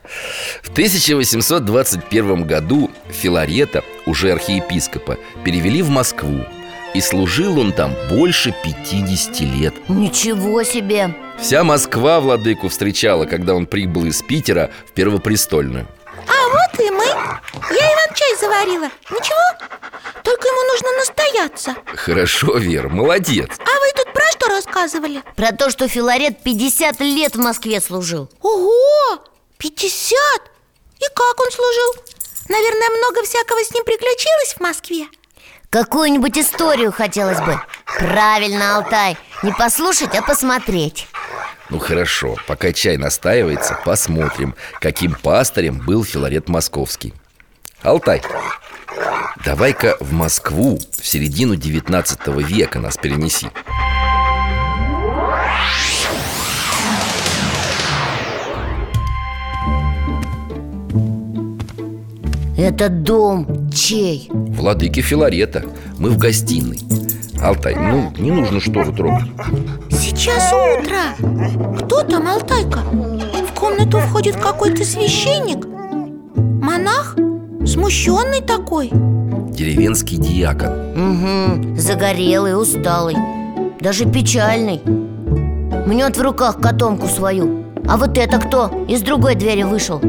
В 0.61 0.69
1821 0.71 2.45
году 2.45 2.91
Филарета, 3.09 3.83
уже 4.05 4.33
архиепископа, 4.33 5.17
перевели 5.45 5.81
в 5.81 5.89
Москву. 5.89 6.41
И 6.93 6.99
служил 6.99 7.59
он 7.59 7.71
там 7.71 7.93
больше 8.09 8.53
50 8.63 9.39
лет. 9.41 9.73
Ничего 9.87 10.63
себе. 10.63 11.15
Вся 11.39 11.63
Москва 11.63 12.19
владыку 12.19 12.67
встречала, 12.67 13.25
когда 13.25 13.55
он 13.55 13.65
прибыл 13.65 14.05
из 14.05 14.21
Питера 14.21 14.69
в 14.85 14.91
Первопрестольную 14.91 15.87
А 16.27 16.47
вот 16.47 16.79
и 16.79 16.89
мы 16.89 17.05
Я 17.05 17.93
Иван-чай 17.93 18.37
заварила 18.39 18.89
Ничего? 19.09 19.69
Только 20.23 20.47
ему 20.47 20.71
нужно 20.71 20.91
настояться 20.97 21.75
Хорошо, 21.95 22.57
Вера, 22.57 22.89
молодец 22.89 23.49
А 23.59 23.79
вы 23.79 23.91
тут 23.95 24.13
про 24.13 24.31
что 24.31 24.47
рассказывали? 24.49 25.23
Про 25.35 25.51
то, 25.51 25.69
что 25.69 25.87
Филарет 25.87 26.43
50 26.43 26.99
лет 27.01 27.35
в 27.35 27.39
Москве 27.39 27.81
служил 27.81 28.29
Ого! 28.41 29.19
50? 29.57 30.17
И 30.99 31.05
как 31.13 31.39
он 31.39 31.51
служил? 31.51 31.95
Наверное, 32.49 32.89
много 32.97 33.23
всякого 33.23 33.63
с 33.63 33.71
ним 33.71 33.83
приключилось 33.83 34.55
в 34.55 34.59
Москве 34.59 35.07
Какую-нибудь 35.69 36.37
историю 36.37 36.91
хотелось 36.91 37.39
бы 37.39 37.59
Правильно, 37.97 38.77
Алтай 38.77 39.17
Не 39.43 39.51
послушать, 39.51 40.15
а 40.15 40.21
посмотреть 40.21 41.07
Ну 41.73 41.79
хорошо, 41.79 42.35
пока 42.45 42.71
чай 42.71 42.97
настаивается, 42.97 43.79
посмотрим, 43.83 44.53
каким 44.79 45.15
пастырем 45.15 45.79
был 45.79 46.03
Филарет 46.03 46.47
Московский. 46.47 47.15
Алтай, 47.81 48.21
Давай-ка 49.43 49.97
в 49.99 50.13
Москву 50.13 50.77
в 50.91 51.07
середину 51.07 51.55
19 51.55 52.27
века 52.47 52.79
нас 52.79 52.95
перенеси. 52.97 53.47
Этот 62.55 63.01
дом 63.01 63.71
чей? 63.71 64.29
Владыки 64.29 65.01
Филарета 65.01 65.65
Мы 65.97 66.11
в 66.11 66.19
гостиной. 66.19 66.77
Алтай, 67.41 67.73
ну 67.75 68.13
не 68.19 68.29
нужно 68.29 68.61
штору 68.61 68.93
трогать 68.93 69.25
Сейчас 70.15 70.53
утро. 70.53 71.77
Кто 71.79 72.03
там, 72.03 72.27
Алтайка? 72.27 72.79
В 72.79 73.59
комнату 73.59 73.99
входит 73.99 74.35
какой-то 74.35 74.83
священник? 74.83 75.65
Монах? 76.35 77.15
Смущенный 77.65 78.41
такой? 78.41 78.89
Деревенский 79.51 80.17
диакон. 80.17 80.69
Угу, 80.93 81.77
загорелый, 81.77 82.59
усталый 82.59 83.15
Даже 83.79 84.05
печальный. 84.05 84.81
Мнет 85.87 86.17
в 86.17 86.21
руках 86.21 86.59
котомку 86.61 87.07
свою. 87.07 87.65
А 87.87 87.97
вот 87.97 88.17
это 88.17 88.39
кто? 88.39 88.85
Из 88.87 89.01
другой 89.01 89.35
двери 89.35 89.63
вышел. 89.63 89.99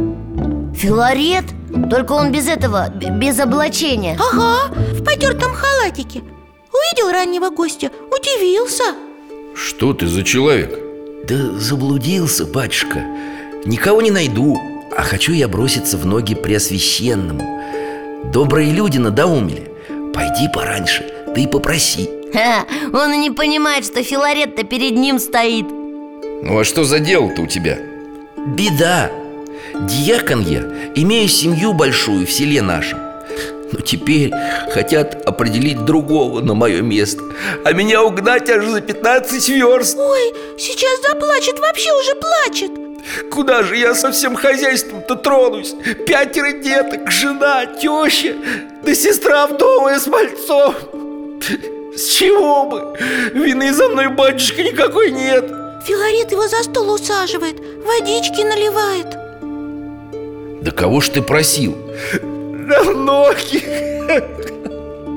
Филарет? 0.74 1.44
Только 1.90 2.12
он 2.12 2.30
без 2.30 2.46
этого, 2.46 2.88
без 2.88 3.40
облачения. 3.40 4.16
Ага, 4.20 4.72
в 4.92 5.02
потертом 5.04 5.52
халатике. 5.54 6.20
Увидел 6.72 7.10
раннего 7.10 7.50
гостя, 7.50 7.90
удивился 8.10 8.84
Что 9.54 9.92
ты 9.92 10.06
за 10.06 10.22
человек? 10.22 10.78
Да 11.28 11.36
заблудился, 11.58 12.44
батюшка. 12.44 13.04
Никого 13.64 14.02
не 14.02 14.10
найду 14.10 14.58
А 14.96 15.02
хочу 15.02 15.32
я 15.32 15.48
броситься 15.48 15.96
в 15.96 16.04
ноги 16.04 16.34
Преосвященному. 16.34 17.60
Добрые 18.32 18.72
люди 18.72 18.98
надоумили. 18.98 19.70
Пойди 20.12 20.48
пораньше, 20.52 21.04
ты 21.34 21.42
и 21.42 21.46
попроси. 21.46 22.08
Ха, 22.32 22.66
Он 22.92 23.12
и 23.12 23.16
не 23.16 23.30
понимает, 23.30 23.84
что 23.84 24.02
Филарет-то 24.02 24.64
перед 24.64 24.92
ним 24.92 25.18
стоит. 25.18 25.66
Ну 26.42 26.58
а 26.58 26.64
что 26.64 26.84
за 26.84 26.98
дело-то 26.98 27.42
у 27.42 27.46
тебя? 27.46 27.78
Беда. 28.46 29.10
Диакон 29.74 30.42
я, 30.42 30.60
имею 30.94 31.28
семью 31.28 31.72
большую 31.72 32.26
в 32.26 32.32
селе 32.32 32.62
нашем 32.62 33.13
Но 33.74 33.80
теперь 33.80 34.30
хотят 34.70 35.26
определить 35.26 35.84
другого 35.84 36.40
на 36.40 36.54
мое 36.54 36.80
место 36.80 37.24
А 37.64 37.72
меня 37.72 38.04
угнать 38.04 38.48
аж 38.48 38.64
за 38.66 38.80
15 38.80 39.48
верст 39.48 39.98
Ой, 39.98 40.32
сейчас 40.56 41.02
заплачет, 41.02 41.58
вообще 41.58 41.90
уже 41.92 42.14
плачет 42.14 42.70
Куда 43.32 43.64
же 43.64 43.76
я 43.76 43.96
со 43.96 44.12
всем 44.12 44.36
хозяйством-то 44.36 45.16
тронусь? 45.16 45.74
Пятеро 46.06 46.52
деток, 46.52 47.10
жена, 47.10 47.66
теща 47.66 48.36
Да 48.84 48.94
сестра 48.94 49.48
вдовая 49.48 49.98
с 49.98 50.06
мальцом 50.06 50.76
С 51.96 52.10
чего 52.10 52.66
бы? 52.66 52.96
Вины 53.34 53.72
за 53.72 53.88
мной, 53.88 54.06
батюшка, 54.06 54.62
никакой 54.62 55.10
нет 55.10 55.50
Филарет 55.84 56.30
его 56.30 56.46
за 56.46 56.62
стол 56.62 56.92
усаживает, 56.92 57.56
водички 57.84 58.40
наливает 58.42 59.16
Да 60.62 60.70
кого 60.70 61.00
ж 61.00 61.08
ты 61.08 61.22
просил? 61.22 61.76
Да 62.68 62.82
многих 62.84 63.62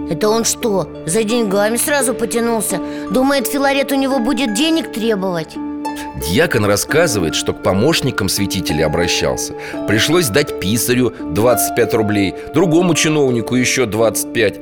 Это 0.09 0.29
он 0.29 0.45
что, 0.45 0.89
за 1.05 1.23
деньгами 1.23 1.77
сразу 1.77 2.13
потянулся? 2.13 2.79
Думает, 3.11 3.47
Филарет 3.47 3.91
у 3.91 3.95
него 3.95 4.19
будет 4.19 4.53
денег 4.53 4.91
требовать? 4.91 5.55
Дьякон 6.21 6.65
рассказывает, 6.65 7.35
что 7.35 7.53
к 7.53 7.63
помощникам 7.63 8.29
святителя 8.29 8.85
обращался. 8.85 9.53
Пришлось 9.87 10.27
дать 10.27 10.59
писарю 10.59 11.11
25 11.19 11.93
рублей 11.93 12.35
Другому 12.53 12.93
чиновнику 12.93 13.55
еще 13.55 13.85
25 13.85 14.59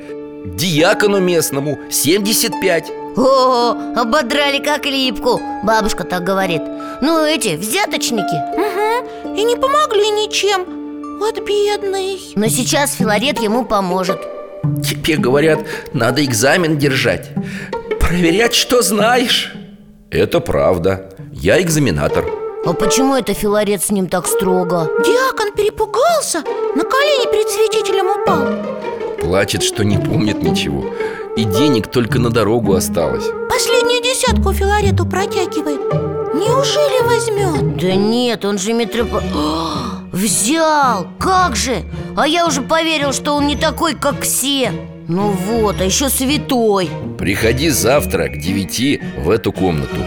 Диакону 0.58 1.20
местному 1.20 1.80
75 1.90 2.92
О, 3.18 3.76
ободрали 3.96 4.60
как 4.60 4.86
липку 4.86 5.42
Бабушка 5.64 6.04
так 6.04 6.24
говорит. 6.24 6.62
Ну, 7.02 7.24
эти, 7.26 7.56
взяточники. 7.56 8.36
Угу, 8.56 9.36
и 9.36 9.44
не 9.44 9.56
помогли 9.56 10.10
ничем 10.10 10.85
Вот 11.20 11.40
бедный. 11.46 12.20
Но 12.36 12.48
сейчас 12.48 12.94
Филарет 12.96 13.40
ему 13.40 13.66
поможет. 13.66 14.20
Тебе 14.84 15.18
говорят, 15.18 15.60
надо 15.94 16.24
экзамен 16.24 16.78
держать. 16.78 17.30
Проверять, 18.00 18.54
что 18.54 18.82
знаешь. 18.82 19.54
Это 20.12 20.40
правда. 20.40 21.10
Я 21.32 21.62
экзаменатор. 21.62 22.26
А 22.66 22.74
почему 22.74 23.16
это 23.16 23.34
Филарет 23.34 23.84
с 23.84 23.92
ним 23.92 24.08
так 24.08 24.26
строго? 24.28 24.90
Диакон 25.06 25.54
перепугался, 25.56 26.40
на 26.76 26.84
колени 26.84 27.32
перед 27.32 27.50
святителем 27.50 28.08
упал. 28.22 29.20
Плачет, 29.22 29.64
что 29.64 29.84
не 29.84 29.98
помнит 29.98 30.42
ничего. 30.42 30.86
И 31.38 31.44
денег 31.44 31.88
только 31.88 32.20
на 32.20 32.30
дорогу 32.30 32.74
осталось. 32.74 33.26
Последнюю 33.50 34.02
десятку 34.04 34.52
Филарету 34.52 35.06
протягивает. 35.06 35.82
Неужели 36.34 37.04
возьмет? 37.06 37.78
Да 37.78 37.96
нет, 37.96 38.44
он 38.46 38.58
же 38.58 38.74
митрополит 38.74 39.32
Взял! 40.16 41.10
Как 41.20 41.58
же! 41.58 41.84
А 42.16 42.26
я 42.26 42.48
уже 42.48 42.62
поверил, 42.62 43.12
что 43.12 43.34
он 43.34 43.48
не 43.48 43.58
такой, 43.58 43.96
как 43.96 44.22
все. 44.22 44.72
Ну 45.10 45.32
вот, 45.32 45.82
а 45.82 45.84
еще 45.84 46.08
святой. 46.08 46.90
Приходи 47.20 47.68
завтра 47.68 48.30
к 48.30 48.40
девяти 48.40 49.02
в 49.18 49.30
эту 49.30 49.52
комнату. 49.52 49.98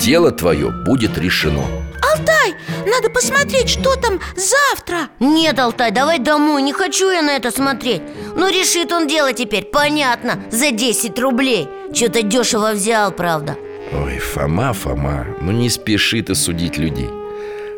Дело 0.00 0.32
твое 0.32 0.72
будет 0.84 1.16
решено. 1.16 1.62
Алтай, 2.02 2.56
надо 2.86 3.08
посмотреть, 3.08 3.68
что 3.68 3.94
там 3.94 4.18
завтра. 4.34 5.10
Нет, 5.20 5.60
Алтай, 5.60 5.92
давай 5.92 6.18
домой, 6.18 6.60
не 6.62 6.72
хочу 6.72 7.08
я 7.08 7.22
на 7.22 7.36
это 7.36 7.52
смотреть. 7.52 8.02
Ну 8.34 8.48
решит 8.48 8.90
он 8.90 9.06
дело 9.06 9.32
теперь, 9.32 9.66
понятно, 9.66 10.40
за 10.50 10.72
10 10.72 11.16
рублей. 11.20 11.68
Что-то 11.94 12.22
дешево 12.22 12.72
взял, 12.72 13.12
правда. 13.12 13.56
Ой, 13.92 14.18
Фома, 14.18 14.72
Фома, 14.72 15.24
ну 15.40 15.52
не 15.52 15.70
спеши 15.70 16.20
ты 16.20 16.34
судить 16.34 16.78
людей 16.78 17.08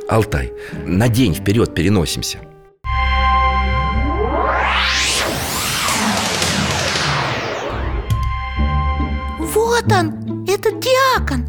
Алтай, 0.09 0.55
на 0.87 1.09
день 1.09 1.35
вперед 1.35 1.75
переносимся. 1.75 2.39
Вот 9.39 9.85
он, 9.93 10.47
этот 10.49 10.81
диакон. 10.81 11.45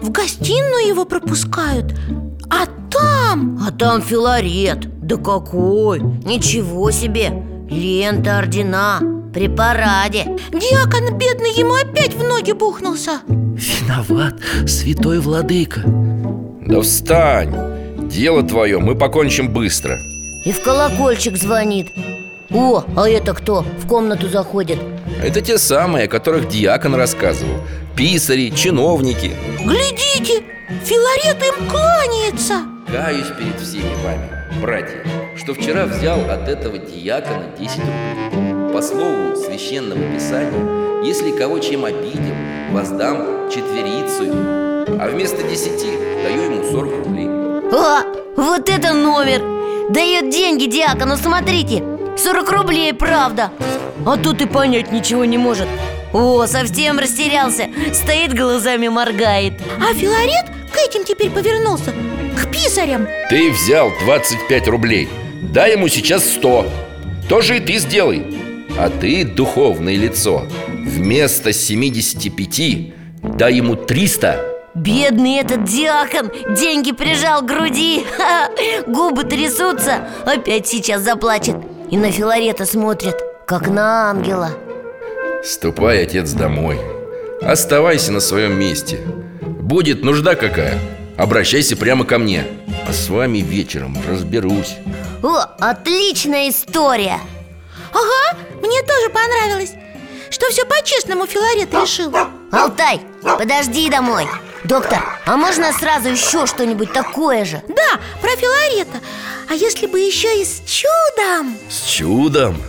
В 0.00 0.10
гостиную 0.10 0.86
его 0.86 1.04
пропускают. 1.04 1.94
А 2.48 2.64
там... 2.90 3.60
А 3.66 3.70
там 3.72 4.00
Филарет, 4.00 4.88
да 5.06 5.16
какой, 5.16 6.00
ничего 6.00 6.90
себе. 6.90 7.42
Лента, 7.68 8.38
ордена, 8.38 9.00
при 9.34 9.48
параде. 9.48 10.24
Диакон 10.50 11.18
бедный 11.18 11.52
ему 11.52 11.74
опять 11.74 12.14
в 12.14 12.24
ноги 12.24 12.52
бухнулся. 12.52 13.20
Виноват, 13.28 14.40
святой 14.66 15.18
владыка. 15.18 15.82
Да 15.84 16.80
встань, 16.80 17.77
дело 18.08 18.42
твое, 18.42 18.78
мы 18.78 18.94
покончим 18.94 19.48
быстро. 19.50 20.00
И 20.44 20.52
в 20.52 20.62
колокольчик 20.62 21.36
звонит. 21.36 21.88
О, 22.50 22.82
а 22.96 23.08
это 23.08 23.34
кто? 23.34 23.64
В 23.78 23.86
комнату 23.86 24.28
заходит. 24.28 24.78
Это 25.22 25.40
те 25.42 25.58
самые, 25.58 26.06
о 26.06 26.08
которых 26.08 26.48
диакон 26.48 26.94
рассказывал. 26.94 27.60
Писари, 27.96 28.50
чиновники. 28.50 29.32
Глядите, 29.64 30.42
Филарет 30.84 31.42
им 31.42 31.68
кланяется. 31.68 32.62
Каюсь 32.86 33.26
перед 33.38 33.60
всеми 33.60 33.94
вами, 34.02 34.28
братья, 34.62 35.04
что 35.36 35.52
вчера 35.52 35.84
взял 35.84 36.20
от 36.30 36.48
этого 36.48 36.78
диакона 36.78 37.44
10 37.58 37.78
рублей. 37.78 38.72
По 38.72 38.80
слову 38.80 39.36
священного 39.36 40.00
писания, 40.14 41.04
если 41.04 41.36
кого 41.36 41.58
чем 41.58 41.84
обидел, 41.84 42.34
воздам 42.70 43.50
четверицу, 43.50 44.32
а 45.00 45.10
вместо 45.10 45.42
10 45.42 45.82
даю 46.22 46.42
ему 46.42 46.70
40 46.70 47.04
рублей. 47.06 47.37
А, 47.70 48.02
вот 48.36 48.68
это 48.68 48.92
номер. 48.94 49.42
Дает 49.90 50.30
деньги 50.30 50.66
диакону, 50.66 51.16
смотрите. 51.16 51.82
40 52.16 52.52
рублей, 52.52 52.92
правда. 52.94 53.50
А 54.06 54.16
тут 54.16 54.40
и 54.40 54.46
понять 54.46 54.90
ничего 54.90 55.24
не 55.24 55.38
может. 55.38 55.68
О, 56.12 56.46
совсем 56.46 56.98
растерялся. 56.98 57.68
Стоит 57.92 58.34
глазами 58.34 58.88
моргает. 58.88 59.54
А 59.78 59.92
Филарет 59.92 60.46
к 60.72 60.78
этим 60.78 61.04
теперь 61.04 61.30
повернулся? 61.30 61.92
К 62.36 62.50
писарям? 62.50 63.06
Ты 63.28 63.50
взял 63.50 63.90
25 64.04 64.68
рублей, 64.68 65.08
дай 65.42 65.72
ему 65.72 65.88
сейчас 65.88 66.24
100. 66.24 66.66
Тоже 67.28 67.58
и 67.58 67.60
ты 67.60 67.78
сделай. 67.78 68.24
А 68.78 68.88
ты, 68.88 69.24
духовное 69.24 69.96
лицо, 69.96 70.44
вместо 70.68 71.52
75 71.52 72.92
дай 73.36 73.54
ему 73.54 73.74
300. 73.74 74.47
Бедный 74.78 75.38
этот 75.38 75.64
диакон. 75.64 76.30
Деньги 76.54 76.92
прижал 76.92 77.42
к 77.42 77.46
груди. 77.46 78.06
Ха, 78.16 78.48
Губы 78.86 79.24
трясутся. 79.24 80.08
Опять 80.24 80.68
сейчас 80.68 81.02
заплачет. 81.02 81.56
И 81.90 81.96
на 81.96 82.12
Филарета 82.12 82.64
смотрит 82.64 83.16
Как 83.44 83.66
на 83.66 84.08
ангела. 84.10 84.50
Ступай, 85.44 86.04
отец, 86.04 86.30
домой. 86.30 86.78
Оставайся 87.42 88.12
на 88.12 88.20
своем 88.20 88.58
месте. 88.58 88.98
Будет 89.42 90.04
нужда 90.04 90.36
какая 90.36 90.78
Обращайся 91.16 91.76
прямо 91.76 92.04
ко 92.04 92.18
мне. 92.18 92.44
А 92.86 92.92
с 92.92 93.08
вами 93.08 93.38
вечером 93.38 93.96
разберусь. 94.08 94.76
О, 95.24 95.40
отличная 95.58 96.50
история. 96.50 97.18
Ага, 97.92 98.38
мне 98.62 98.80
тоже 98.82 99.08
понравилось 99.08 99.72
Что 100.30 100.48
все 100.50 100.64
по-честному 100.66 101.26
Филарет 101.26 101.72
решил 101.72 102.14
Алтай, 102.52 103.00
подожди 103.22 103.88
домой 103.88 104.28
Доктор, 104.68 105.02
а 105.24 105.38
можно 105.38 105.72
сразу 105.72 106.10
еще 106.10 106.44
что-нибудь 106.46 106.92
такое 106.92 107.46
же? 107.46 107.62
Да, 107.68 107.98
про 108.20 108.28
Филарета. 108.36 108.98
А 109.48 109.54
если 109.54 109.86
бы 109.86 109.98
еще 109.98 110.42
и 110.42 110.44
с 110.44 110.60
чудом? 110.66 111.56
С 111.70 111.86
чудом? 111.86 112.60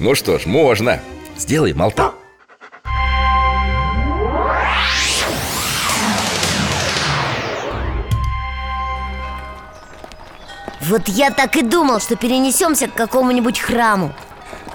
Ну 0.00 0.16
что 0.16 0.40
ж, 0.40 0.46
можно. 0.46 1.00
Сделай, 1.36 1.72
Алтай 1.78 2.06
Вот 10.80 11.06
я 11.06 11.30
так 11.30 11.54
и 11.54 11.62
думал, 11.62 12.00
что 12.00 12.16
перенесемся 12.16 12.88
к 12.88 12.94
какому-нибудь 12.94 13.60
храму. 13.60 14.12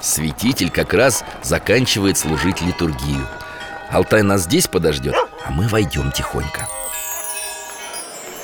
Святитель 0.00 0.70
как 0.70 0.94
раз 0.94 1.22
заканчивает 1.42 2.16
служить 2.16 2.62
литургию. 2.62 3.28
Алтай 3.90 4.22
нас 4.22 4.44
здесь 4.44 4.66
подождет, 4.66 5.14
а 5.46 5.50
мы 5.50 5.68
войдем 5.68 6.10
тихонько. 6.10 6.68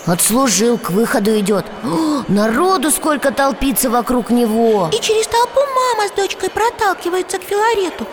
Отслужил, 0.06 0.78
к 0.78 0.90
выходу 0.90 1.38
идет. 1.38 1.64
О, 1.84 2.24
Народу 2.28 2.90
сколько 2.90 3.30
толпится 3.30 3.88
вокруг 3.88 4.30
него. 4.30 4.90
И 4.92 5.00
через 5.00 5.26
толпу 5.26 5.60
мама 5.60 6.08
с 6.08 6.12
дочкой 6.12 6.50
проталкиваются 6.50 7.38
к 7.38 7.42
Филарету. 7.42 8.06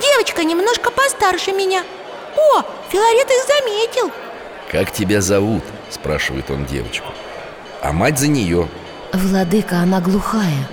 Девочка 0.00 0.44
немножко 0.44 0.90
постарше 0.90 1.52
меня. 1.52 1.84
О, 2.36 2.62
Филарет 2.90 3.28
их 3.30 3.46
заметил. 3.46 4.12
«Как 4.70 4.92
тебя 4.92 5.20
зовут?»– 5.20 5.62
спрашивает 5.90 6.50
он 6.50 6.66
девочку. 6.66 7.06
А 7.82 7.92
мать 7.92 8.18
за 8.18 8.28
нее 8.28 8.68
Владыка, 9.12 9.78
она 9.78 10.00
глухая. 10.00 10.68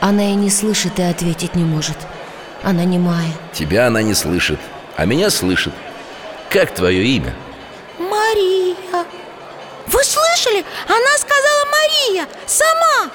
Она 0.00 0.30
и 0.30 0.34
не 0.34 0.50
слышит, 0.50 0.98
и 0.98 1.02
ответить 1.02 1.56
не 1.56 1.64
может. 1.64 1.96
Она 2.62 2.84
немая. 2.84 3.32
Тебя 3.52 3.88
она 3.88 4.02
не 4.02 4.14
слышит, 4.14 4.60
а 4.96 5.04
меня 5.04 5.30
слышит 5.30 5.72
Как 6.52 6.74
твое 6.74 7.02
имя? 7.02 7.34
Мария. 7.98 8.76
Вы 9.86 10.04
слышали? 10.04 10.62
Она 10.86 11.16
сказала 11.16 11.64
Мария 11.70 12.26
Сама. 12.46 13.10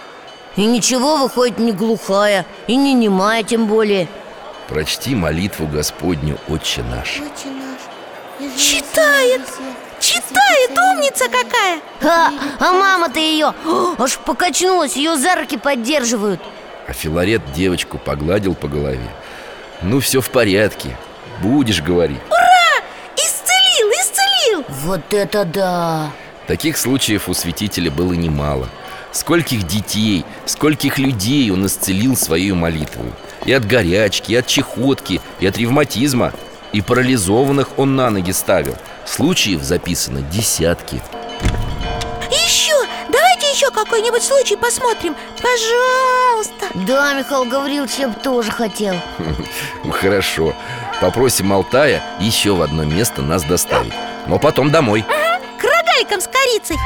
И 0.55 0.65
ничего, 0.65 1.17
выходит, 1.17 1.59
не 1.59 1.71
глухая 1.71 2.47
И 2.65 2.75
не 2.75 2.95
немая 2.95 3.43
тем 3.43 3.67
более. 3.67 4.07
Прочти 4.67 5.13
молитву 5.13 5.67
Господню, 5.67 6.39
Отче 6.47 6.81
наш 6.81 7.21
Читает 8.57 9.41
Читает, 9.99 10.71
умница 10.71 11.25
какая. 11.25 11.81
А, 12.01 12.31
а 12.59 12.73
мама-то 12.73 13.19
ее 13.19 13.53
аж 13.99 14.17
покачнулась, 14.17 14.95
ее 14.95 15.15
за 15.15 15.35
руки 15.35 15.57
поддерживают. 15.57 16.41
А 16.87 16.93
Филарет 16.93 17.51
девочку 17.51 17.99
погладил 17.99 18.55
по 18.55 18.67
голове. 18.67 19.09
Ну 19.83 19.99
все 19.99 20.21
в 20.21 20.29
порядке, 20.29 20.95
будешь 21.41 21.81
говорить 21.81 22.21
исцелил 22.37 22.46
Вот 24.87 25.13
это 25.13 25.43
да! 25.43 26.11
Таких 26.47 26.77
случаев 26.77 27.27
у 27.27 27.33
святителя 27.33 27.91
было 27.91 28.13
немало. 28.13 28.69
Скольких 29.11 29.67
детей, 29.67 30.23
скольких 30.45 30.97
людей 30.97 31.51
он 31.51 31.65
исцелил 31.65 32.15
своей 32.15 32.53
молитвой 32.53 33.11
И 33.45 33.51
от 33.51 33.65
горячки, 33.67 34.31
и 34.31 34.35
от 34.35 34.47
чехотки, 34.47 35.19
и 35.41 35.45
от 35.45 35.57
ревматизма 35.57 36.31
И 36.71 36.79
парализованных 36.79 37.77
он 37.77 37.97
на 37.97 38.09
ноги 38.09 38.31
ставил. 38.31 38.77
Случаев 39.05 39.61
записано 39.61 40.21
десятки. 40.21 41.01
Еще, 42.31 42.75
давайте 43.09 43.51
еще 43.51 43.69
какой-нибудь 43.71 44.23
случай 44.23 44.55
посмотрим. 44.55 45.17
Пожалуйста! 45.41 46.67
Да, 46.87 47.13
Михаил 47.13 47.43
Гаврилович, 47.43 47.91
я 47.99 48.07
бы 48.07 48.15
тоже 48.21 48.51
хотел. 48.51 48.95
Хорошо, 49.91 50.53
попросим 51.01 51.53
Алтая 51.53 52.01
еще 52.19 52.53
в 52.53 52.61
одно 52.61 52.83
место 52.83 53.21
нас 53.21 53.43
доставить. 53.43 53.93
Но 54.27 54.39
потом 54.39 54.71
домой. 54.71 55.03
К 55.59 55.63
рогаликам 55.63 56.21
с 56.21 56.27
корицей. 56.27 56.77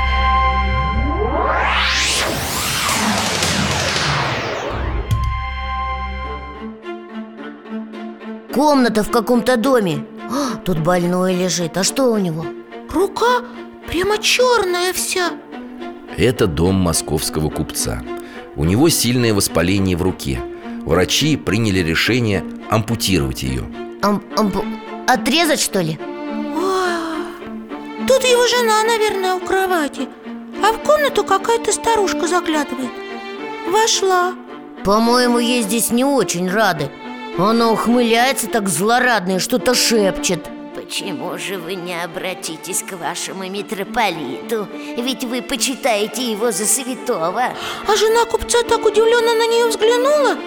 Комната 8.54 9.04
в 9.04 9.12
каком-то 9.12 9.58
доме. 9.58 10.06
А, 10.30 10.58
Тут 10.58 10.80
больной 10.80 11.36
лежит, 11.36 11.78
а 11.78 11.84
что 11.84 12.12
у 12.12 12.18
него? 12.18 12.46
Рука 12.92 13.42
прямо 13.88 14.18
черная 14.18 14.94
вся. 14.94 15.32
Это 16.18 16.48
дом 16.48 16.76
московского 16.76 17.50
купца. 17.50 18.04
У 18.56 18.66
него 18.66 18.90
сильное 18.90 19.34
воспаление 19.34 19.96
в 19.96 20.02
руке. 20.02 20.42
Врачи 20.86 21.38
приняли 21.38 21.80
решение 21.80 22.44
ампутировать 22.70 23.44
ее 23.44 23.64
Ам- 24.02 24.24
ампу- 24.36 24.66
Отрезать, 25.08 25.62
что 25.62 25.82
ли? 25.82 25.98
Тут 28.08 28.24
его 28.24 28.48
жена, 28.48 28.84
наверное, 28.84 29.36
у 29.36 29.40
кровати 29.40 30.08
А 30.64 30.74
в 30.74 30.80
комнату 30.80 31.24
какая-то 31.24 31.72
старушка 31.72 32.28
заглядывает. 32.28 32.90
Вошла. 33.70 34.34
По-моему, 34.84 35.40
ей 35.40 35.62
здесь 35.62 35.92
не 35.92 36.04
очень 36.04 36.50
рады. 36.50 36.90
Она 37.38 37.72
ухмыляется 37.72 38.48
так 38.48 38.68
злорадно 38.68 39.38
и 39.38 39.40
что-то 39.40 39.74
шепчет. 39.76 40.50
Почему 40.76 41.38
же 41.38 41.58
вы 41.58 41.76
не 41.76 42.04
обратитесь 42.04 42.84
к 42.84 42.94
вашему 42.94 43.48
митрополиту? 43.50 44.68
Ведь 44.98 45.24
вы 45.24 45.42
почитаете 45.42 46.32
его 46.32 46.52
за 46.52 46.66
святого. 46.66 47.44
А 47.88 47.96
жена 47.96 48.26
купца 48.26 48.64
так 48.64 48.86
удивленно 48.86 49.34
на 49.36 49.48
нее 49.48 49.68
взглянула 49.68 50.38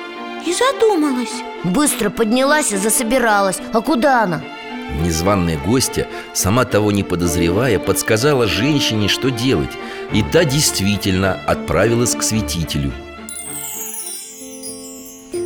И 0.45 0.53
задумалась 0.53 1.33
Быстро 1.65 2.11
поднялась 2.11 2.73
и 2.73 2.77
засобиралась. 2.77 3.59
А 3.73 3.81
куда 3.81 4.23
она? 4.23 4.43
Незваная 5.03 5.59
гостья, 5.59 6.07
сама 6.35 6.65
того 6.67 6.93
не 6.93 7.03
подозревая, 7.03 7.79
подсказала 7.79 8.47
женщине, 8.47 9.09
что 9.09 9.31
делать. 9.31 9.71
И 10.13 10.23
та 10.23 10.45
действительно 10.45 11.39
отправилась 11.47 12.15
к 12.15 12.23
святителю. 12.23 12.93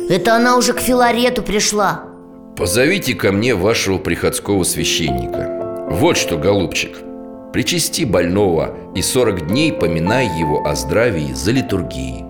Это 0.09 0.35
она 0.35 0.57
уже 0.57 0.73
к 0.73 0.79
Филарету 0.79 1.41
пришла. 1.41 2.03
Позовите 2.57 3.13
ко 3.13 3.31
мне 3.31 3.55
вашего 3.55 3.97
приходского 3.97 4.63
священника. 4.63 5.87
Вот 5.89 6.17
что, 6.17 6.37
голубчик 6.37 6.97
Причасти 7.53 8.05
больного 8.05 8.75
и 8.95 9.01
40 9.01 9.47
дней 9.47 9.71
поминай 9.73 10.27
его 10.37 10.65
о 10.65 10.75
здравии 10.75 11.33
за 11.33 11.51
литургией 11.51 12.28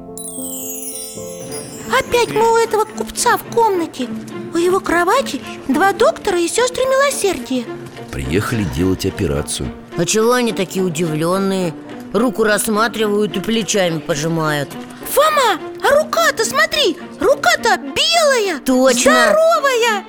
Опять 1.98 2.32
мы 2.32 2.54
у 2.54 2.58
этого 2.58 2.86
купца 2.86 3.38
в 3.38 3.44
комнате. 3.44 4.08
У 4.54 4.58
его 4.58 4.80
кровати 4.80 5.42
два 5.68 5.94
доктора 5.94 6.40
и 6.40 6.48
сестры 6.48 6.84
милосердия. 6.84 7.66
Приехали 8.12 8.64
делать 8.64 9.06
операцию. 9.06 9.72
А 9.98 10.06
чего 10.06 10.34
они 10.34 10.54
такие 10.54 10.84
удивленные? 10.84 11.74
Руку 12.14 12.44
рассматривают 12.44 13.38
и 13.38 13.40
плечами 13.40 14.00
пожимают. 14.00 14.70
Фома, 15.14 15.60
а 15.84 16.04
рука-то 16.04 16.46
смотри, 16.46 16.98
рука-то 17.20 17.78
белая 17.78 18.60
Точно. 18.60 19.12
Здоровая. 19.12 20.06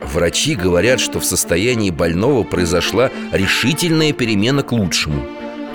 Врачи 0.00 0.54
говорят, 0.54 1.00
что 1.00 1.20
в 1.20 1.24
состоянии 1.24 1.90
больного 1.90 2.42
произошла 2.42 3.10
решительная 3.32 4.12
перемена 4.12 4.62
к 4.62 4.72
лучшему. 4.72 5.24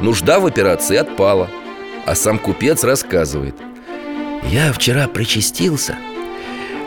Нужда 0.02 0.40
в 0.40 0.46
операции 0.46 0.98
отпала. 0.98 1.50
А 2.06 2.16
сам 2.16 2.40
купец 2.40 2.84
рассказывает 2.84 3.56
Я 4.50 4.72
вчера 4.72 5.10
причастился 5.10 5.98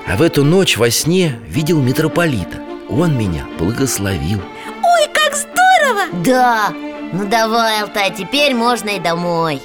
А 0.06 0.16
в 0.16 0.22
эту 0.22 0.44
ночь 0.44 0.78
во 0.78 0.90
сне 0.90 1.38
видел 1.46 1.80
митрополита. 1.82 2.58
Он 2.88 3.16
меня 3.16 3.46
благословил. 3.58 4.40
Ой, 4.82 5.08
как 5.12 5.36
здорово! 5.36 6.24
Да, 6.24 6.72
ну 7.12 7.26
давай, 7.26 7.82
Алтай, 7.82 8.12
теперь 8.16 8.54
можно 8.54 8.88
и 8.88 8.98
домой. 8.98 9.60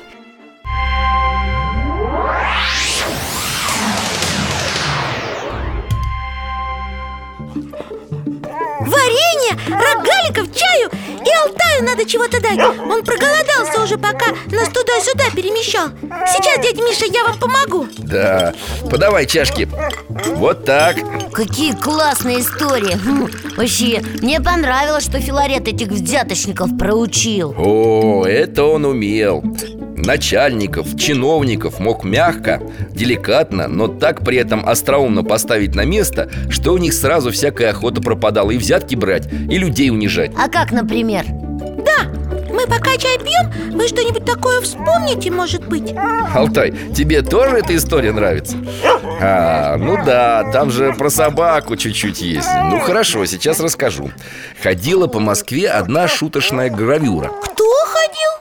Варенье, 8.81 9.58
рогаликов, 9.67 10.53
чаю 10.55 10.91
И 11.25 11.29
Алтаю 11.43 11.83
надо 11.83 12.05
чего-то 12.05 12.39
дать. 12.41 12.59
Он 12.59 13.03
проголодался 13.03 13.83
уже, 13.83 13.97
пока 13.97 14.27
нас 14.51 14.69
туда-сюда 14.69 15.25
перемещал. 15.35 15.88
Сейчас, 16.27 16.63
дядя 16.63 16.81
Миша, 16.81 17.05
я 17.05 17.23
вам 17.25 17.39
помогу. 17.39 17.88
Да, 17.97 18.53
подавай 18.89 19.25
чашки. 19.25 19.67
Вот 20.35 20.65
так. 20.65 20.97
Какие 21.31 21.73
классные 21.73 22.41
истории. 22.41 22.95
Хм, 22.95 23.27
Вообще, 23.57 24.01
мне 24.21 24.39
понравилось, 24.41 25.05
что 25.05 25.19
Филарет 25.19 25.67
этих 25.67 25.88
взяточников 25.88 26.77
проучил. 26.77 27.53
О, 27.57 28.25
это 28.25 28.63
он 28.63 28.85
умел 28.85 29.43
Начальников, 30.05 30.95
чиновников 30.97 31.79
мог 31.79 32.03
мягко, 32.03 32.61
деликатно, 32.91 33.67
но 33.67 33.87
так 33.87 34.23
при 34.23 34.37
этом 34.37 34.67
остроумно 34.67 35.23
поставить 35.23 35.73
на 35.73 35.83
место, 35.83 36.29
что 36.49 36.73
у 36.73 36.77
них 36.77 36.93
сразу 36.93 37.31
всякая 37.31 37.71
охота 37.71 38.01
пропадала 38.01 38.51
и 38.51 38.57
взятки 38.57 38.95
брать, 38.95 39.27
и 39.31 39.57
людей 39.57 39.89
унижать 39.89 40.31
А 40.37 40.47
как, 40.47 40.71
например? 40.71 41.25
Да, 41.27 42.05
мы 42.53 42.67
пока 42.67 42.97
чай 42.97 43.17
пьем, 43.17 43.75
вы 43.75 43.87
что-нибудь 43.87 44.25
такое 44.25 44.61
вспомните, 44.61 45.31
может 45.31 45.67
быть? 45.67 45.93
Алтай, 46.33 46.73
тебе 46.95 47.21
тоже 47.21 47.57
эта 47.57 47.75
история 47.75 48.11
нравится? 48.11 48.57
А, 49.21 49.77
ну 49.77 49.97
да, 50.05 50.51
там 50.51 50.69
же 50.69 50.93
про 50.93 51.09
собаку 51.09 51.75
чуть-чуть 51.77 52.21
есть 52.21 52.49
Ну 52.69 52.79
хорошо, 52.79 53.25
сейчас 53.25 53.59
расскажу 53.59 54.11
Ходила 54.61 55.07
по 55.07 55.19
Москве 55.19 55.69
одна 55.69 56.07
шуточная 56.07 56.69
гравюра 56.69 57.29
Кто 57.43 57.65
ходил? 57.85 58.34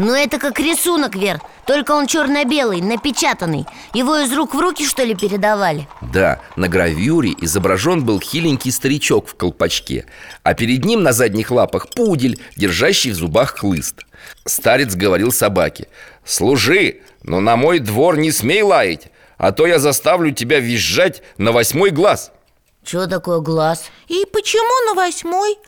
Ну 0.00 0.14
это 0.14 0.38
как 0.38 0.58
рисунок, 0.58 1.14
Вер 1.14 1.42
Только 1.66 1.92
он 1.92 2.06
черно-белый, 2.06 2.80
напечатанный 2.80 3.66
Его 3.92 4.16
из 4.16 4.32
рук 4.32 4.54
в 4.54 4.58
руки, 4.58 4.86
что 4.86 5.04
ли, 5.04 5.14
передавали? 5.14 5.86
Да, 6.00 6.40
на 6.56 6.68
гравюре 6.68 7.34
изображен 7.38 8.02
был 8.02 8.18
хиленький 8.18 8.72
старичок 8.72 9.28
в 9.28 9.34
колпачке 9.34 10.06
А 10.42 10.54
перед 10.54 10.86
ним 10.86 11.02
на 11.02 11.12
задних 11.12 11.50
лапах 11.50 11.90
пудель, 11.90 12.40
держащий 12.56 13.10
в 13.10 13.14
зубах 13.14 13.58
хлыст 13.58 14.06
Старец 14.46 14.94
говорил 14.94 15.32
собаке 15.32 15.86
Служи, 16.24 17.02
но 17.22 17.40
на 17.40 17.56
мой 17.56 17.78
двор 17.78 18.16
не 18.16 18.32
смей 18.32 18.62
лаять 18.62 19.08
А 19.36 19.52
то 19.52 19.66
я 19.66 19.78
заставлю 19.78 20.30
тебя 20.30 20.60
визжать 20.60 21.22
на 21.36 21.52
восьмой 21.52 21.90
глаз 21.90 22.32
Что 22.82 23.06
такое 23.06 23.40
глаз? 23.40 23.90
И 24.08 24.24
почему 24.32 24.86
на 24.86 24.94
восьмой? 24.94 25.58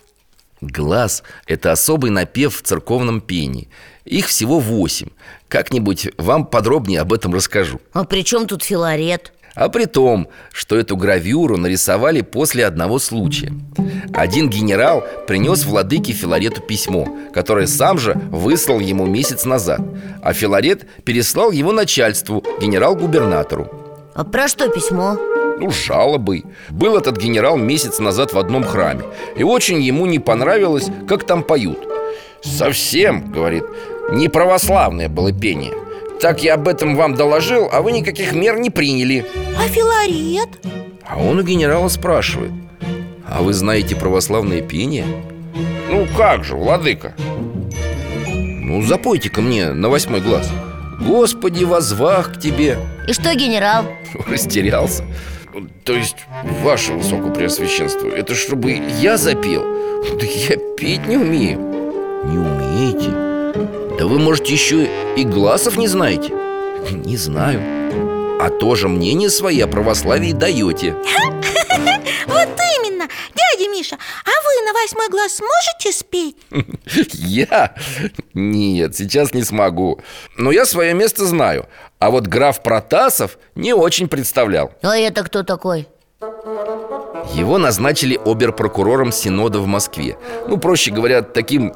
Глаз– 0.63 1.25
это 1.47 1.73
особый 1.73 2.13
напев 2.13 2.57
в 2.57 2.63
церковном 2.63 3.21
пении. 3.21 3.69
Их 4.05 4.27
всего 4.27 4.61
восемь. 4.61 5.09
Как-нибудь 5.49 6.09
вам 6.17 6.47
подробнее 6.47 7.01
об 7.01 7.13
этом 7.13 7.35
расскажу. 7.35 7.81
А 7.93 8.05
при 8.05 8.23
чем 8.25 8.47
тут 8.47 8.63
Филарет? 8.63 9.33
А 9.55 9.69
при 9.69 9.85
том, 9.85 10.29
что 10.53 10.77
эту 10.77 10.97
гравюру 10.97 11.57
нарисовали 11.57 12.23
после 12.23 12.65
одного 12.65 13.01
случая. 13.01 13.53
Один 14.15 14.49
генерал 14.49 15.05
принес 15.27 15.65
владыке 15.65 16.13
Филарету 16.13 16.63
письмо 16.63 17.07
Которое 17.35 17.67
сам 17.67 17.99
же 17.99 18.15
выслал 18.31 18.79
ему 18.79 19.05
месяц 19.05 19.45
назад. 19.45 19.81
А 20.23 20.33
Филарет 20.33 20.87
переслал 21.05 21.51
его 21.51 21.73
начальству, 21.73 22.45
генерал-губернатору. 22.61 23.69
А 24.15 24.25
про 24.25 24.47
что 24.47 24.69
письмо? 24.69 25.19
Ну, 25.59 25.71
жалобой. 25.71 26.45
Был 26.71 26.97
этот 26.97 27.17
генерал 27.17 27.57
месяц 27.57 27.99
назад 27.99 28.33
в 28.33 28.39
одном 28.39 28.65
храме. 28.65 29.03
И 29.37 29.43
очень 29.43 29.81
ему 29.81 30.07
не 30.07 30.19
понравилось, 30.19 30.89
как 31.09 31.25
там 31.25 31.43
поют. 31.43 31.79
Совсем, 32.43 33.31
говорит, 33.31 33.65
не 34.11 34.29
православное 34.29 35.09
было 35.09 35.33
пение. 35.33 35.73
Так 36.21 36.43
я 36.43 36.55
об 36.55 36.69
этом 36.69 36.97
вам 36.97 37.15
доложил, 37.15 37.69
а 37.73 37.83
вы 37.83 37.93
никаких 37.93 38.33
мер 38.33 38.57
не 38.57 38.71
приняли 38.71 39.27
А 39.59 39.67
Филарет? 39.67 40.51
А 41.05 41.19
он 41.19 41.41
у 41.41 41.43
генерала 41.43 41.89
спрашивает 41.89 42.53
А 43.27 43.43
вы 43.43 43.53
знаете 43.53 43.97
православное 43.97 44.63
пение? 44.63 45.05
Ну 45.91 46.07
как 46.17 46.45
же, 46.45 46.55
владыка? 46.55 47.15
Ну 48.29 48.83
запойте-ка 48.83 49.41
мне 49.41 49.73
на 49.73 49.89
восьмой 49.89 50.21
глаз. 50.21 50.49
Господи, 51.01 51.65
возвах 51.65 52.35
к 52.35 52.41
тебе! 52.41 52.79
И 53.09 53.13
что, 53.13 53.35
генерал? 53.35 53.85
Растерялся 54.29 55.05
То 55.85 55.93
есть, 55.95 56.17
ваше 56.63 56.93
высокопреосвященство 56.93 58.09
Это 58.09 58.35
чтобы 58.35 58.73
я 59.01 59.17
запел? 59.17 59.63
Да 60.19 60.27
я 60.27 60.57
петь 60.77 61.07
не 61.07 61.17
умею 61.17 61.59
Не 62.25 62.39
умеете? 62.39 63.11
Да 63.99 64.07
вы, 64.07 64.19
может, 64.19 64.47
еще 64.47 64.89
и 65.17 65.25
глазов 65.25 65.77
не 65.77 65.89
знаете? 65.89 66.33
Не 66.91 67.17
знаю 67.17 67.61
А 68.41 68.51
тоже 68.51 68.89
мнение 68.89 69.31
свое 69.31 69.65
о 69.65 69.69
православии 69.69 70.33
даете 70.33 70.97
Вот 72.27 72.42
именно, 72.79 73.09
дядя 73.35 73.71
Миша 73.71 73.97
А 73.97 74.31
вы 74.31 74.67
на 74.67 74.73
восьмой 74.73 75.09
глаз 75.09 75.37
сможете 75.37 75.93
спеть? 75.93 76.37
Я? 77.13 77.75
Нет, 78.35 78.97
сейчас 78.97 79.35
не 79.35 79.43
смогу. 79.43 80.01
Но 80.37 80.51
я 80.51 80.67
свое 80.67 80.95
место 80.95 81.27
знаю. 81.27 81.67
А 81.99 82.11
вот 82.11 82.27
граф 82.27 82.63
Протасов 82.63 83.39
не 83.55 83.73
очень 83.75 84.09
представлял. 84.09 84.73
А 84.83 84.97
это 84.97 85.23
кто 85.23 85.43
такой? 85.43 85.87
Его 87.35 87.59
назначили 87.59 88.19
оберпрокурором 88.25 89.13
Синода 89.13 89.59
в 89.59 89.67
Москве. 89.67 90.17
Ну, 90.49 90.57
проще 90.57 90.91
говоря, 90.91 91.23
таким 91.23 91.75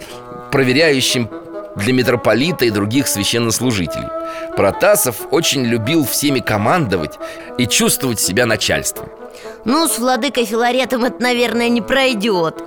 проверяющим 0.51 1.31
для 1.77 1.93
митрополита 1.93 2.65
и 2.65 2.71
других 2.71 3.07
священнослужителей. 3.07 4.09
Протасов 4.57 5.29
очень 5.31 5.65
любил 5.65 6.07
всеми 6.07 6.41
командовать 6.41 7.19
и 7.59 7.67
чувствовать 7.67 8.21
себя 8.21 8.47
начальством 8.47 9.09
Ну, 9.67 9.89
с 9.89 9.99
владыкой 9.99 10.45
Филаретом 10.45 11.05
это, 11.05 11.21
наверное, 11.21 11.69
не 11.69 11.83
пройдет 11.83 12.63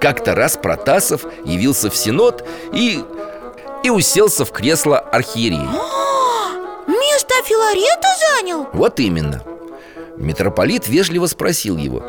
Как-то 0.00 0.34
раз 0.34 0.56
Протасов 0.56 1.26
явился 1.44 1.90
в 1.90 1.96
Синод 1.96 2.48
и... 2.72 3.04
и 3.82 3.90
уселся 3.90 4.46
в 4.46 4.50
кресло 4.50 4.98
архиерея 4.98 5.68
Место 6.86 7.34
Филарета 7.44 8.08
занял? 8.38 8.66
Вот 8.72 9.00
именно 9.00 9.42
Митрополит 10.16 10.88
вежливо 10.88 11.26
спросил 11.26 11.76
его 11.76 12.02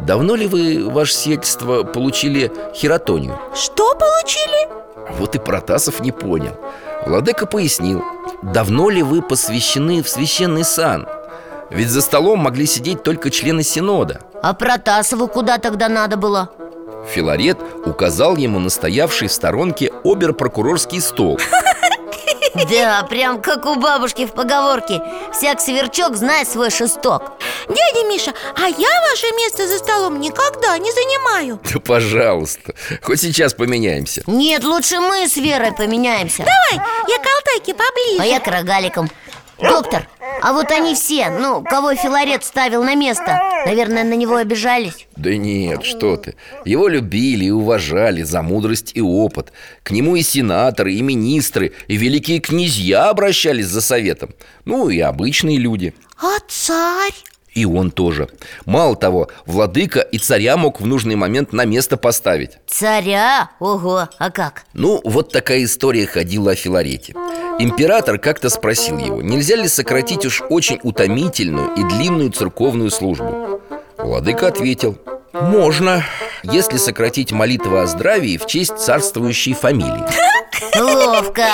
Давно 0.00 0.34
ли 0.34 0.48
вы, 0.48 0.90
ваше 0.90 1.14
сиятельство, 1.14 1.84
получили 1.84 2.50
хератонию? 2.74 3.38
Что 3.54 3.94
получили? 3.94 4.68
Вот 5.16 5.36
и 5.36 5.38
Протасов 5.38 6.00
не 6.00 6.10
понял 6.10 6.56
Владыка 7.06 7.46
пояснил 7.46 8.04
Давно 8.42 8.90
ли 8.90 9.04
вы 9.04 9.22
посвящены 9.22 10.02
в 10.02 10.08
священный 10.08 10.64
сан? 10.64 11.06
Ведь 11.70 11.88
за 11.88 12.02
столом 12.02 12.40
могли 12.40 12.66
сидеть 12.66 13.02
только 13.02 13.30
члены 13.30 13.62
Синода. 13.62 14.22
А 14.42 14.54
Протасову 14.54 15.28
куда 15.28 15.58
тогда 15.58 15.88
надо 15.88 16.16
было? 16.16 16.50
Филарет 17.08 17.58
указал 17.86 18.36
ему 18.36 18.58
на 18.58 18.70
стоявший 18.70 19.28
в 19.28 19.32
сторонке 19.32 19.92
оберпрокурорский 20.04 21.00
стол. 21.00 21.38
Да, 22.68 23.04
прям 23.08 23.40
как 23.40 23.64
у 23.64 23.76
бабушки 23.76 24.26
в 24.26 24.32
поговорке. 24.32 25.00
Всяк 25.32 25.60
сверчок 25.60 26.16
знает 26.16 26.48
свой 26.48 26.70
шесток 26.70 27.32
Дядя 27.68 28.06
Миша, 28.08 28.32
а 28.56 28.66
я 28.68 28.88
ваше 29.08 29.26
место 29.36 29.68
за 29.68 29.78
столом 29.78 30.20
никогда 30.20 30.76
не 30.78 30.90
занимаю. 30.90 31.60
Да 31.72 31.78
пожалуйста, 31.78 32.74
хоть 33.02 33.20
сейчас 33.20 33.54
поменяемся. 33.54 34.22
Нет, 34.26 34.64
лучше 34.64 34.98
мы 34.98 35.28
с 35.28 35.36
Верой 35.36 35.72
поменяемся. 35.72 36.38
Давай, 36.38 36.86
я 37.08 37.18
к 37.18 37.26
Алтайке 37.26 37.74
поближе. 37.74 38.20
А 38.20 38.24
я 38.26 38.40
к 38.40 38.46
рогаликам 38.48 39.08
Доктор, 39.62 40.08
а 40.42 40.52
вот 40.52 40.70
они 40.70 40.94
все, 40.94 41.30
ну, 41.30 41.62
кого 41.62 41.94
Филарет 41.94 42.44
ставил 42.44 42.82
на 42.82 42.94
место 42.94 43.38
Наверное, 43.66 44.04
на 44.04 44.14
него 44.14 44.36
обижались? 44.36 45.06
Да 45.16 45.36
нет, 45.36 45.84
что 45.84 46.16
ты. 46.16 46.34
Его 46.64 46.88
любили 46.88 47.46
и 47.46 47.50
уважали 47.50 48.22
за 48.22 48.42
мудрость 48.42 48.92
и 48.94 49.00
опыт. 49.00 49.52
К 49.82 49.90
нему 49.90 50.16
и 50.16 50.22
сенаторы, 50.22 50.94
и 50.94 51.02
министры, 51.02 51.72
и 51.86 51.96
великие 51.96 52.40
князья 52.40 53.10
обращались 53.10 53.66
за 53.66 53.80
советом. 53.80 54.34
Ну 54.64 54.88
и 54.88 55.00
обычные 55.00 55.58
люди. 55.58 55.94
А 56.20 56.38
царь? 56.48 57.14
И 57.54 57.64
он 57.64 57.90
тоже. 57.90 58.28
Мало 58.64 58.96
того, 58.96 59.28
владыка 59.44 60.00
и 60.00 60.18
царя 60.18 60.56
мог 60.56 60.80
в 60.80 60.86
нужный 60.86 61.16
момент 61.16 61.52
на 61.52 61.64
место 61.64 61.96
поставить. 61.96 62.58
Царя? 62.66 63.50
Ого, 63.58 64.08
а 64.18 64.30
как? 64.30 64.64
Ну, 64.72 65.00
вот 65.04 65.32
такая 65.32 65.64
история 65.64 66.06
ходила 66.06 66.52
о 66.52 66.54
Филарете. 66.54 67.14
Император 67.58 68.18
как-то 68.18 68.48
спросил 68.48 68.98
его, 68.98 69.20
нельзя 69.20 69.56
ли 69.56 69.68
сократить 69.68 70.24
уж 70.24 70.42
очень 70.48 70.78
утомительную 70.82 71.74
и 71.74 71.82
длинную 71.82 72.30
церковную 72.30 72.90
службу? 72.90 73.60
Владыка 73.98 74.48
ответил, 74.48 74.96
можно, 75.32 76.04
если 76.42 76.76
сократить 76.76 77.32
молитвы 77.32 77.80
о 77.80 77.86
здравии 77.86 78.38
в 78.38 78.46
честь 78.46 78.78
царствующей 78.78 79.52
фамилии 79.52 80.29
Ловко. 80.78 81.46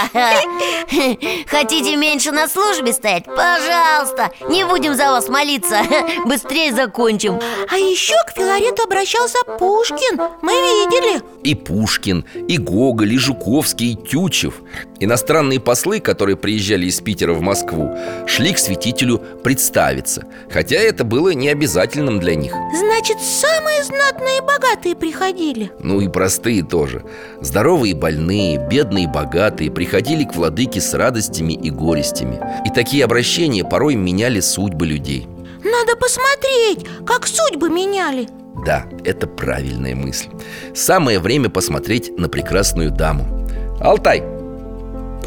Хотите 1.47 1.97
меньше 1.97 2.33
на 2.33 2.49
службе 2.49 2.93
стоять? 2.93 3.25
Пожалуйста, 3.25 4.31
не 4.49 4.65
будем 4.65 4.95
за 4.95 5.11
вас 5.11 5.29
молиться. 5.29 5.83
Быстрее 6.25 6.73
закончим. 6.73 7.41
А 7.71 7.77
еще 7.77 8.15
к 8.27 8.37
Филарету 8.37 8.83
обращался 8.85 9.39
Пушкин. 9.59 10.21
Мы 10.43 10.53
видели. 10.53 11.23
И 11.43 11.55
Пушкин, 11.55 12.25
и 12.49 12.59
Гоголь, 12.59 13.15
и 13.15 13.19
Жуковский, 13.19 13.93
и 13.93 13.97
Тютчев. 13.97 14.55
Иностранные 14.99 15.61
послы, 15.61 16.01
которые 16.01 16.37
приезжали 16.37 16.87
из 16.87 17.01
Питера 17.01 17.35
в 17.35 17.41
Москву 17.41 17.97
Шли 18.27 18.53
к 18.53 18.59
святителю 18.59 19.19
представиться. 19.19 20.25
Хотя 20.51 20.77
это 20.77 21.05
было 21.05 21.31
не 21.31 21.49
обязательным 21.49 22.19
для 22.19 22.35
них. 22.35 22.53
Значит, 22.75 23.19
самые 23.21 23.83
знатные 23.85 24.39
и 24.39 24.41
богатые 24.41 24.97
приходили. 24.97 25.71
Ну 25.81 26.01
и 26.01 26.09
простые 26.09 26.63
тоже. 26.63 27.05
Здоровые 27.41 27.93
и 27.93 27.95
больные, 27.95 28.59
бедные 28.59 28.96
и 29.05 29.07
богатые 29.07 29.71
Приходили 29.71 30.25
к 30.25 30.35
владыке 30.35 30.81
с 30.81 30.95
радостями 30.95 31.53
и 31.53 31.71
горестями. 31.71 32.41
И 32.67 32.71
такие 32.71 33.05
обращения 33.05 33.65
порой 33.65 33.95
меняли 33.95 34.41
судьбы 34.41 34.87
людей. 34.87 35.27
Надо 35.65 35.97
посмотреть, 35.97 36.87
как 37.07 37.27
судьбы 37.27 37.69
меняли. 37.69 38.29
Да, 38.65 38.87
это 39.05 39.27
правильная 39.27 39.95
мысль. 39.95 40.29
Самое 40.75 41.19
время 41.19 41.51
посмотреть 41.51 42.17
на 42.19 42.29
прекрасную 42.29 42.91
даму. 42.91 43.47
Алтай! 43.81 44.23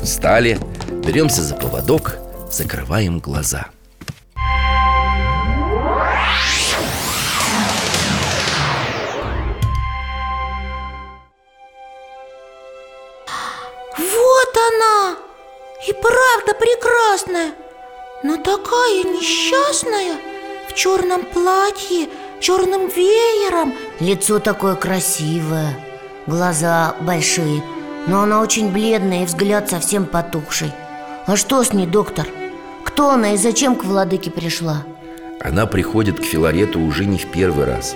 Встали, 0.01 0.57
беремся 1.05 1.41
за 1.43 1.55
поводок, 1.55 2.17
закрываем 2.49 3.19
глаза 3.19 3.67
она! 14.67 15.15
И 15.87 15.93
правда 15.93 16.53
прекрасная! 16.59 17.51
Но 18.23 18.37
такая 18.37 19.03
несчастная! 19.03 20.17
В 20.69 20.73
черном 20.73 21.23
платье, 21.23 22.09
черным 22.39 22.87
веером! 22.87 23.73
Лицо 23.99 24.39
такое 24.39 24.75
красивое 24.75 25.77
Глаза 26.27 26.95
большие 27.01 27.63
Но 28.07 28.21
она 28.21 28.41
очень 28.41 28.71
бледная 28.71 29.23
и 29.23 29.25
взгляд 29.25 29.69
совсем 29.69 30.05
потухший. 30.05 30.71
А 31.25 31.35
что 31.35 31.63
с 31.63 31.73
ней, 31.73 31.87
доктор? 31.87 32.27
Кто 32.83 33.11
она 33.11 33.33
и 33.33 33.37
зачем 33.37 33.75
к 33.75 33.83
владыке 33.83 34.31
пришла? 34.31 34.83
Она 35.41 35.65
приходит 35.65 36.19
к 36.19 36.23
Филарету 36.23 36.81
уже 36.81 37.05
не 37.05 37.17
в 37.17 37.27
первый 37.27 37.65
раз. 37.65 37.95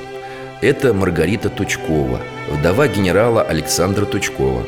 Это 0.61 0.93
Маргарита 0.93 1.49
Тучкова, 1.49 2.21
вдова 2.49 2.87
генерала 2.87 3.41
Александра 3.41 4.05
Тучкова 4.05 4.63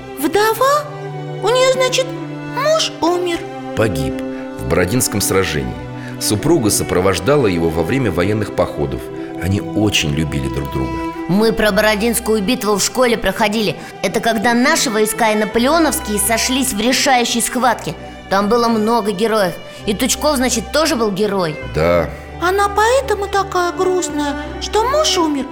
значит, 1.85 2.07
муж 2.55 2.91
умер. 3.01 3.39
Погиб 3.77 4.15
в 4.59 4.67
Бородинском 4.67 5.21
сражении. 5.21 5.73
Супруга 6.19 6.71
сопровождала 6.71 7.45
его 7.45 7.69
во 7.69 7.83
время 7.83 8.11
военных 8.11 8.55
походов. 8.55 9.01
Они 9.43 9.61
очень 9.61 10.11
любили 10.11 10.47
друг 10.47 10.71
друга. 10.71 10.91
Мы 11.27 11.53
про 11.53 11.71
Бородинскую 11.71 12.41
битву 12.41 12.75
в 12.75 12.83
школе 12.83 13.17
проходили. 13.17 13.75
Это 14.01 14.19
когда 14.19 14.53
наши 14.53 14.89
войска 14.89 15.31
и 15.31 15.35
наполеоновские 15.35 16.17
сошлись 16.19 16.73
в 16.73 16.79
решающей 16.79 17.41
схватке. 17.41 17.93
Там 18.29 18.49
было 18.49 18.67
много 18.67 19.11
героев. 19.11 19.53
И 19.85 19.93
Тучков, 19.93 20.37
значит, 20.37 20.71
тоже 20.71 20.95
был 20.95 21.11
герой. 21.11 21.55
Да, 21.75 22.09
Она 22.41 22.67
поэтому 22.69 23.27
такая 23.27 23.71
грустная, 23.73 24.35
что 24.61 24.83
муж 24.89 25.17
умер. 25.17 25.45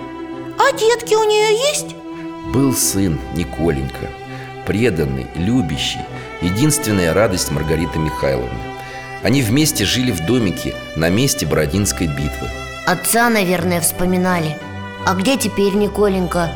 А 0.57 0.71
детки 0.75 1.13
у 1.13 1.23
нее 1.23 1.53
есть? 1.71 1.95
был 2.53 2.73
сын 2.73 3.19
Николенька. 3.35 4.07
Преданный, 4.65 5.27
любящий 5.35 5.99
Единственная 6.43 7.13
радость 7.13 7.51
Маргариты 7.51 7.99
Михайловны. 7.99 8.59
Они 9.23 9.41
вместе 9.41 9.85
жили 9.85 10.11
в 10.11 10.25
домике 10.25 10.75
на 10.97 11.07
месте 11.07 11.45
Бородинской 11.45 12.07
битвы. 12.07 12.49
Отца, 12.85 13.29
наверное, 13.29 13.79
вспоминали. 13.79 14.57
А 15.05 15.15
где 15.15 15.37
теперь 15.37 15.73
Николенька? 15.73 16.51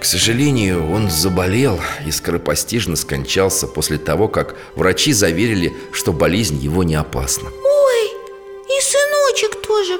К 0.00 0.04
сожалению, 0.04 0.92
он 0.92 1.10
заболел 1.10 1.80
и 2.06 2.12
скоропостижно 2.12 2.94
скончался 2.94 3.66
после 3.66 3.98
того, 3.98 4.28
как 4.28 4.54
врачи 4.76 5.12
заверили, 5.12 5.76
что 5.90 6.12
болезнь 6.12 6.58
его 6.58 6.84
не 6.84 6.94
опасна. 6.94 7.48
Ой, 7.48 8.04
и 8.68 8.80
сыночек 8.80 9.60
тоже. 9.66 9.94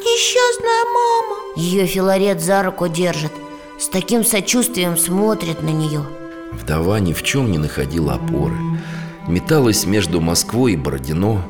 Несчастная 0.00 0.84
мама. 0.86 1.36
Ее 1.54 1.86
Филарет 1.86 2.40
за 2.40 2.62
руку 2.62 2.88
держит 2.88 3.32
С 3.78 3.88
таким 3.88 4.24
сочувствием 4.24 4.96
смотрит 4.96 5.62
на 5.62 5.68
нее 5.68 6.06
Вдова 6.52 6.98
ни 7.00 7.12
в 7.12 7.22
чем 7.22 7.50
не 7.50 7.58
находила 7.58 8.14
опоры. 8.14 8.56
Металась 9.26 9.86
между 9.86 10.20
Москвой 10.20 10.72
и 10.72 10.76
Бородино, 10.76 11.42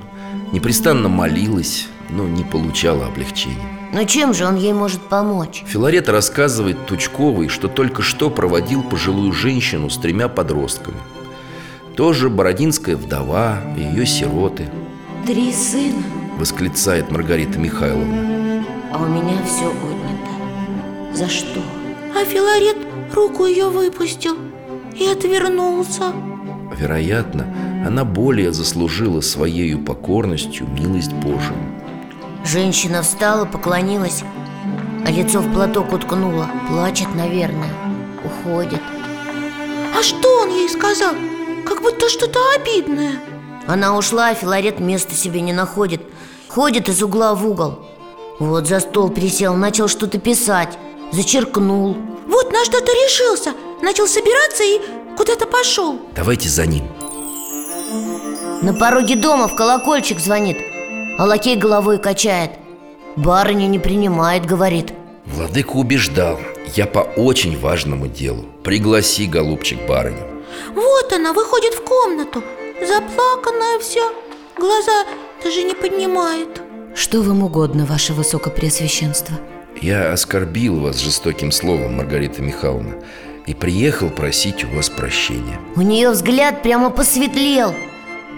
непрестанно 0.52 1.08
молилась, 1.08 1.88
но 2.10 2.26
не 2.26 2.44
получала 2.44 3.06
облегчения. 3.06 3.68
Но 3.92 4.04
чем 4.04 4.34
же 4.34 4.46
он 4.46 4.56
ей 4.56 4.72
может 4.72 5.00
помочь? 5.00 5.64
Филарет 5.66 6.08
рассказывает 6.08 6.86
Тучковой, 6.86 7.48
что 7.48 7.68
только 7.68 8.02
что 8.02 8.30
проводил 8.30 8.82
пожилую 8.82 9.32
женщину 9.32 9.90
с 9.90 9.96
тремя 9.98 10.28
подростками. 10.28 10.96
Тоже 11.96 12.28
бородинская 12.30 12.96
вдова 12.96 13.58
и 13.76 13.80
ее 13.82 14.06
сироты, 14.06 14.68
Три 15.26 15.52
сына, 15.52 16.02
восклицает 16.38 17.10
Маргарита 17.10 17.58
Михайловна. 17.58 18.64
а 18.92 19.02
у 19.02 19.06
меня 19.06 19.36
все 19.44 19.66
отнято 19.66 21.14
За 21.16 21.28
что? 21.28 21.60
А 22.18 22.24
Филарет 22.24 22.78
руку 23.12 23.44
ее 23.44 23.68
выпустил 23.68 24.36
и 24.94 25.06
отвернулся. 25.06 26.12
Вероятно, 26.76 27.46
она 27.86 28.04
более 28.04 28.52
заслужила 28.52 29.20
своей 29.20 29.76
покорностью 29.76 30.66
милость 30.68 31.12
Божию. 31.12 31.56
Женщина 32.44 33.02
встала, 33.02 33.44
поклонилась 33.44 34.22
А 35.06 35.10
лицо 35.10 35.40
в 35.40 35.52
платок 35.52 35.92
уткнула. 35.92 36.48
Плачет, 36.68 37.14
наверное 37.14 37.70
Уходит. 38.24 38.80
А 39.98 40.02
что 40.02 40.42
он 40.42 40.50
ей 40.50 40.68
сказал? 40.68 41.14
Как 41.66 41.82
будто 41.82 42.08
что-то 42.08 42.38
обидное. 42.54 43.12
Она 43.66 43.96
ушла, 43.96 44.28
а 44.28 44.34
Филарет 44.34 44.80
места 44.80 45.14
себе 45.14 45.40
не 45.40 45.52
находит. 45.52 46.02
Ходит 46.48 46.88
из 46.88 47.02
угла 47.02 47.34
в 47.34 47.46
угол. 47.46 47.80
Вот 48.38 48.66
за 48.66 48.80
стол 48.80 49.10
присел, 49.10 49.54
начал 49.54 49.88
что-то 49.88 50.18
писать 50.18 50.78
Зачеркнул. 51.12 51.96
Вот 52.26 52.52
на 52.52 52.64
что-то 52.64 52.92
решился 52.92 53.52
Начал 53.82 54.06
собираться 54.06 54.62
и 54.64 54.80
куда-то 55.16 55.46
пошел 55.46 55.98
Давайте 56.14 56.48
за 56.48 56.66
ним. 56.66 56.84
На 58.62 58.74
пороге 58.74 59.16
дома 59.16 59.48
в 59.48 59.56
колокольчик 59.56 60.18
звонит 60.20 60.58
А 61.18 61.24
лакей 61.24 61.56
головой 61.56 61.98
качает 61.98 62.52
Барыня 63.16 63.66
не 63.66 63.78
принимает, 63.78 64.44
говорит 64.46 64.92
Владыка 65.26 65.72
убеждал, 65.72 66.38
я 66.74 66.86
по 66.86 67.00
очень 67.00 67.58
важному 67.58 68.08
делу. 68.08 68.44
Пригласи, 68.64 69.26
голубчик, 69.26 69.78
барыню. 69.86 70.26
Вот 70.74 71.12
она 71.12 71.32
выходит 71.32 71.74
в 71.74 71.82
комнату 71.82 72.42
Заплаканная 72.80 73.78
вся 73.80 74.02
Глаза 74.56 75.04
даже 75.42 75.62
не 75.62 75.74
поднимает 75.74 76.60
Что 76.94 77.22
вам 77.22 77.42
угодно, 77.42 77.86
ваше 77.86 78.12
высокопреосвященство? 78.12 79.36
Я 79.80 80.12
оскорбил 80.12 80.80
вас 80.80 80.98
жестоким 80.98 81.52
словом, 81.52 81.96
Маргарита 81.96 82.42
Михайловна, 82.42 82.96
и 83.46 83.54
приехал 83.54 84.10
просить 84.10 84.64
у 84.64 84.68
вас 84.68 84.88
прощения. 84.88 85.60
У 85.76 85.82
нее 85.82 86.10
взгляд 86.10 86.62
прямо 86.62 86.90
посветлел 86.90 87.74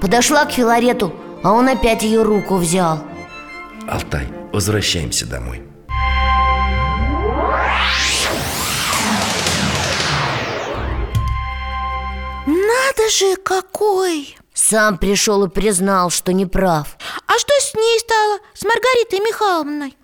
Подошла 0.01 0.45
к 0.45 0.53
Филарету, 0.53 1.15
а 1.43 1.53
он 1.53 1.69
опять 1.69 2.03
ее 2.03 2.23
руку 2.23 2.57
взял 2.57 2.99
Алтай, 3.89 4.29
возвращаемся 4.53 5.27
домой. 5.27 5.63
Надо 12.47 13.11
же, 13.11 13.37
какой! 13.37 14.37
Сам 14.55 14.99
пришел 14.99 15.45
и 15.45 15.49
признал, 15.49 16.11
что 16.11 16.33
не 16.33 16.47
прав 16.47 16.97
А 17.27 17.39
что 17.39 17.53
с 17.59 17.75
ней 17.75 17.99
стало? 17.99 18.39
С 18.55 18.65
Маргаритой 18.65 19.21
Михайловной? 19.21 19.97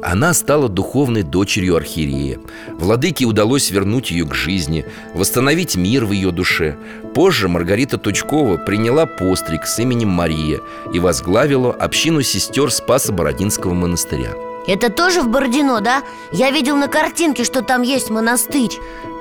Она 0.00 0.32
стала 0.32 0.68
духовной 0.68 1.22
дочерью 1.22 1.76
архиерея. 1.76 2.38
Владыке 2.70 3.26
удалось 3.26 3.70
вернуть 3.70 4.10
ее 4.10 4.24
к 4.24 4.34
жизни, 4.34 4.86
восстановить 5.14 5.76
мир 5.76 6.06
в 6.06 6.12
ее 6.12 6.30
душе. 6.30 6.76
Позже 7.14 7.48
Маргарита 7.48 7.98
Тучкова 7.98 8.56
приняла 8.56 9.04
постриг 9.04 9.66
с 9.66 9.78
именем 9.78 10.08
Мария 10.08 10.60
и 10.94 10.98
возглавила 10.98 11.72
общину 11.72 12.22
сестер 12.22 12.70
Спаса 12.70 13.12
Бородинского 13.12 13.74
монастыря. 13.74 14.30
Это 14.66 14.90
тоже 14.90 15.22
в 15.22 15.28
Бородино, 15.28 15.80
да? 15.80 16.02
Я 16.32 16.50
видел 16.50 16.76
на 16.76 16.88
картинке, 16.88 17.44
что 17.44 17.62
там 17.62 17.82
есть 17.82 18.10
монастырь 18.10 18.70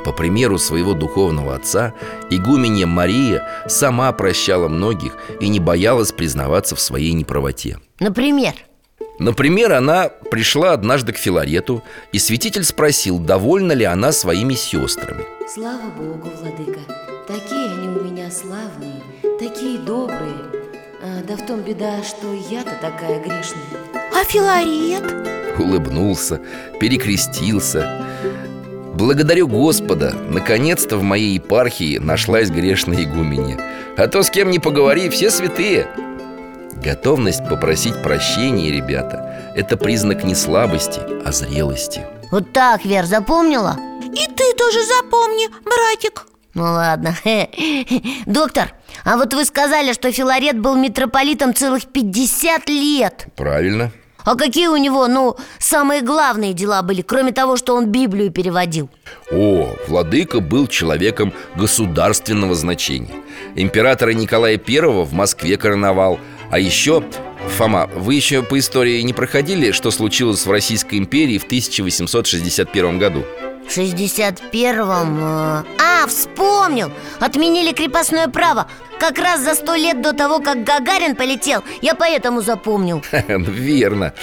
По 0.05 0.11
примеру 0.11 0.59
своего 0.59 0.93
духовного 0.93 1.55
отца, 1.55 1.93
игуменья 2.29 2.85
Мария 2.85 3.47
сама 3.67 4.11
прощала 4.11 4.67
многих 4.67 5.17
и 5.39 5.47
не 5.49 5.59
боялась 5.59 6.11
признаваться 6.11 6.75
в 6.75 6.79
своей 6.79 7.13
неправоте. 7.13 7.79
Например 7.99 8.53
Например, 9.21 9.73
она 9.73 10.09
пришла 10.09 10.73
однажды 10.73 11.13
к 11.13 11.17
Филарету, 11.17 11.83
и 12.11 12.17
святитель 12.17 12.63
спросил, 12.63 13.19
довольна 13.19 13.73
ли 13.73 13.85
она 13.85 14.11
своими 14.11 14.55
сестрами. 14.55 15.25
Слава 15.47 15.91
Богу, 15.95 16.31
Владыка 16.41 16.79
Такие 17.27 17.71
они 17.71 17.87
у 17.87 18.03
меня 18.03 18.31
славные, 18.31 18.99
такие 19.39 19.77
добрые 19.77 20.33
А, 21.03 21.21
Да 21.27 21.37
в 21.37 21.45
том 21.45 21.61
беда, 21.61 22.01
что 22.01 22.33
я-то 22.49 22.71
такая 22.81 23.19
грешная 23.19 23.61
А 24.11 24.23
Филарет? 24.23 25.03
Улыбнулся, 25.59 26.41
перекрестился. 26.79 28.03
Благодарю 28.95 29.47
Господа, 29.47 30.15
наконец-то 30.29 30.97
в 30.97 31.03
моей 31.03 31.35
епархии 31.35 31.99
нашлась 31.99 32.49
грешная 32.49 33.03
игуменья. 33.03 33.59
А 33.97 34.07
то 34.07 34.23
с 34.23 34.31
кем 34.31 34.49
не 34.49 34.57
поговори, 34.57 35.09
все 35.09 35.29
святые. 35.29 35.87
Готовность 36.83 37.47
попросить 37.47 38.01
прощения, 38.01 38.71
ребята, 38.71 39.53
это 39.55 39.77
признак 39.77 40.23
не 40.23 40.33
слабости, 40.33 40.99
а 41.23 41.31
зрелости. 41.31 42.01
Вот 42.31 42.53
так, 42.53 42.85
Вер, 42.85 43.05
запомнила? 43.05 43.77
И 44.03 44.25
ты 44.25 44.53
тоже 44.57 44.79
запомни, 44.85 45.47
братик 45.63 46.25
Ну 46.55 46.63
ладно 46.63 47.15
Доктор, 48.25 48.73
а 49.05 49.17
вот 49.17 49.33
вы 49.35 49.45
сказали, 49.45 49.93
что 49.93 50.11
Филарет 50.11 50.59
был 50.59 50.75
митрополитом 50.75 51.53
целых 51.53 51.85
50 51.85 52.67
лет 52.69 53.27
Правильно. 53.35 53.91
А 54.23 54.35
какие 54.35 54.67
у 54.67 54.77
него, 54.77 55.07
ну, 55.07 55.35
самые 55.59 56.01
главные 56.01 56.53
дела 56.53 56.81
были, 56.83 57.01
кроме 57.01 57.31
того, 57.31 57.57
что 57.57 57.75
он 57.75 57.87
Библию 57.87 58.31
переводил? 58.31 58.89
О, 59.31 59.75
владыка 59.87 60.39
был 60.39 60.67
человеком 60.67 61.33
государственного 61.55 62.53
значения 62.55 63.15
Императора 63.55 64.11
Николая 64.11 64.59
I 64.65 64.81
в 64.81 65.13
Москве 65.13 65.57
короновал 65.57 66.19
А 66.51 66.59
еще, 66.59 67.01
Фома, 67.57 67.89
вы 67.95 68.15
еще 68.15 68.43
по 68.43 68.59
истории 68.59 69.01
не 69.01 69.13
проходили, 69.13 69.71
что 69.71 69.89
случилось 69.89 70.45
в 70.45 70.51
Российской 70.51 70.99
империи 70.99 71.37
в 71.37 71.45
1861 71.45 72.99
году? 72.99 73.23
В 73.67 73.77
61-м... 73.77 75.17
э, 75.19 75.63
А, 75.79 76.07
вспомнил! 76.07 76.91
Отменили 77.19 77.71
крепостное 77.73 78.27
право. 78.27 78.67
Как 78.99 79.17
раз 79.17 79.41
за 79.41 79.55
сто 79.55 79.75
лет 79.75 80.01
до 80.01 80.13
того, 80.13 80.39
как 80.39 80.63
Гагарин 80.63 81.15
полетел 81.15 81.63
Я 81.81 81.95
поэтому 81.95 82.41
запомнил. 82.41 83.03
Верно. 83.27 84.13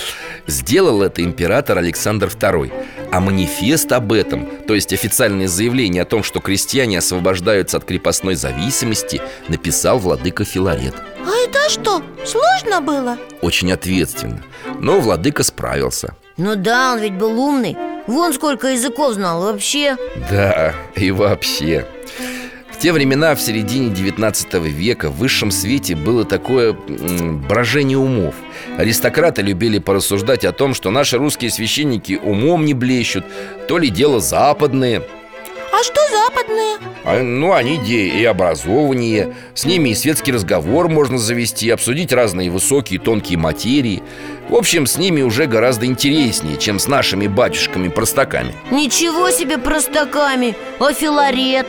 Сделал 0.47 1.03
это 1.03 1.24
император 1.24 1.78
Александр 1.78 2.28
II 2.28 2.72
А 3.11 3.20
манифест 3.20 3.91
об 3.91 4.12
этом, 4.12 4.47
то 4.68 4.74
есть 4.74 4.93
официальное 4.93 5.49
заявление 5.49 6.03
о 6.03 6.07
том, 6.07 6.22
что 6.22 6.39
крестьяне 6.41 6.99
освобождаются 6.99 7.78
от 7.78 7.84
крепостной 7.84 8.34
зависимости 8.36 9.20
Написал 9.49 9.99
владыка 9.99 10.45
Филарет. 10.45 10.95
А 11.26 11.30
это 11.49 11.68
что, 11.70 12.03
сложно 12.24 12.80
было? 12.80 13.18
Очень 13.41 13.72
ответственно. 13.72 14.43
Но 14.78 15.01
владыка 15.01 15.43
справился. 15.43 16.14
Ну 16.36 16.55
да, 16.55 16.93
он 16.93 17.01
ведь 17.01 17.14
был 17.14 17.41
умный 17.41 17.76
Вон 18.09 18.33
сколько 18.33 18.69
языков 18.69 19.13
знал 19.13 19.43
вообще. 19.43 19.97
Да, 20.31 20.75
и 20.97 21.11
вообще. 21.11 21.87
В 22.73 22.79
те 22.81 22.93
времена, 22.93 23.35
в 23.35 23.41
середине 23.41 23.91
19 23.91 24.55
века 24.55 25.11
В 25.11 25.17
высшем 25.19 25.51
свете 25.51 25.95
было 25.95 26.25
такое 26.25 26.73
м, 26.73 27.43
брожение 27.47 27.99
умов. 27.99 28.35
Аристократы 28.79 29.43
любили 29.43 29.79
порассуждать 29.79 30.45
о 30.47 30.53
том, 30.53 30.73
что 30.73 30.91
наши 30.91 31.19
русские 31.19 31.51
священники 31.51 32.19
умом 32.23 32.65
не 32.65 32.73
блещут 32.75 33.25
То 33.67 33.77
ли 33.79 33.91
дело 33.91 34.21
западные 34.21 35.03
А 35.79 35.85
что 35.85 36.01
западные? 36.11 36.76
А, 37.05 37.22
Ну, 37.22 37.53
они 37.53 37.76
и 37.76 38.24
образованнее 38.24 39.37
С 39.55 39.64
ними 39.64 39.91
и 39.91 39.95
светский 39.95 40.33
разговор 40.33 40.89
можно 40.89 41.18
завести 41.18 41.70
Обсудить 41.70 42.12
разные 42.12 42.51
высокие 42.51 42.99
и 42.99 43.03
тонкие 43.03 43.39
материи. 43.39 44.03
В 44.49 44.57
общем, 44.57 44.87
с 44.87 44.99
ними 44.99 45.22
уже 45.22 45.47
гораздо 45.47 45.87
интереснее 45.87 46.57
Чем 46.57 46.81
с 46.81 46.89
нашими 46.89 47.29
батюшками-простаками. 47.29 48.55
Ничего 48.72 49.31
себе 49.31 49.57
простаками! 49.57 50.57
А 50.81 50.93
Филарет? 50.93 51.68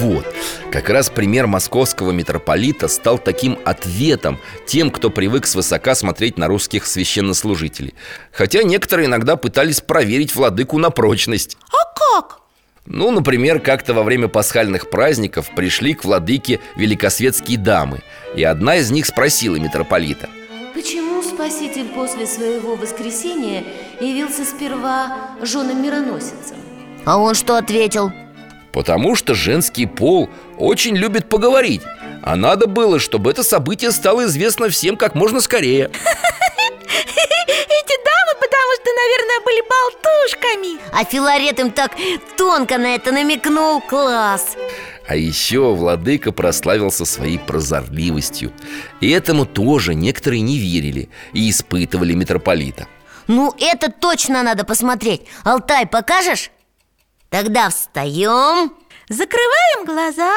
Вот, 0.00 0.26
как 0.72 0.88
раз 0.88 1.10
пример 1.10 1.46
московского 1.46 2.10
митрополита 2.10 2.88
стал 2.88 3.18
таким 3.18 3.58
ответом 3.64 4.40
тем, 4.66 4.90
кто 4.90 5.10
привык 5.10 5.46
свысока 5.46 5.94
смотреть 5.94 6.38
на 6.38 6.48
русских 6.48 6.86
священнослужителей. 6.86 7.94
Хотя 8.32 8.62
некоторые 8.62 9.06
иногда 9.06 9.36
пытались 9.36 9.80
проверить 9.82 10.34
владыку 10.34 10.78
на 10.78 10.90
прочность. 10.90 11.58
А 11.70 11.84
как? 11.94 12.43
Ну, 12.86 13.10
например, 13.10 13.60
как-то 13.60 13.94
во 13.94 14.02
время 14.02 14.28
пасхальных 14.28 14.90
праздников 14.90 15.50
пришли 15.54 15.94
к 15.94 16.04
владыке 16.04 16.60
великосветские 16.76 17.56
дамы 17.56 18.02
И 18.36 18.44
одна 18.44 18.76
из 18.76 18.90
них 18.90 19.06
спросила 19.06 19.56
митрополита 19.56 20.28
Почему 20.74 21.22
Спаситель 21.22 21.88
после 21.88 22.26
своего 22.26 22.76
воскресения 22.76 23.64
явился 24.00 24.44
сперва 24.44 25.30
женам-мироносицам? 25.40 26.58
А 27.06 27.16
он 27.18 27.34
что 27.34 27.56
ответил? 27.56 28.12
Потому 28.72 29.14
что 29.14 29.34
женский 29.34 29.86
пол 29.86 30.28
очень 30.58 30.94
любит 30.94 31.30
поговорить 31.30 31.82
А 32.22 32.36
надо 32.36 32.66
было, 32.66 32.98
чтобы 32.98 33.30
это 33.30 33.42
событие 33.42 33.92
стало 33.92 34.26
известно 34.26 34.68
всем 34.68 34.98
как 34.98 35.14
можно 35.14 35.40
скорее 35.40 35.90
что, 38.84 38.92
наверное, 38.92 39.40
были 39.44 39.62
болтушками. 39.62 40.80
А 40.92 41.04
Филарет 41.04 41.58
им 41.58 41.70
так 41.70 41.92
тонко 42.36 42.78
на 42.78 42.94
это 42.94 43.12
намекнул. 43.12 43.80
Класс. 43.80 44.56
А 45.06 45.16
еще 45.16 45.74
владыка 45.74 46.32
прославился 46.32 47.04
своей 47.04 47.38
прозорливостью. 47.38 48.52
И 49.00 49.10
этому 49.10 49.46
тоже 49.46 49.94
некоторые 49.94 50.40
не 50.40 50.58
верили 50.58 51.10
И 51.32 51.50
испытывали 51.50 52.14
митрополита. 52.14 52.86
Ну, 53.26 53.54
это 53.58 53.90
точно 53.90 54.42
надо 54.42 54.64
посмотреть. 54.64 55.22
Алтай, 55.44 55.86
покажешь? 55.86 56.50
Тогда 57.30 57.70
встаем. 57.70 58.72
Закрываем 59.08 59.84
глаза 59.86 60.32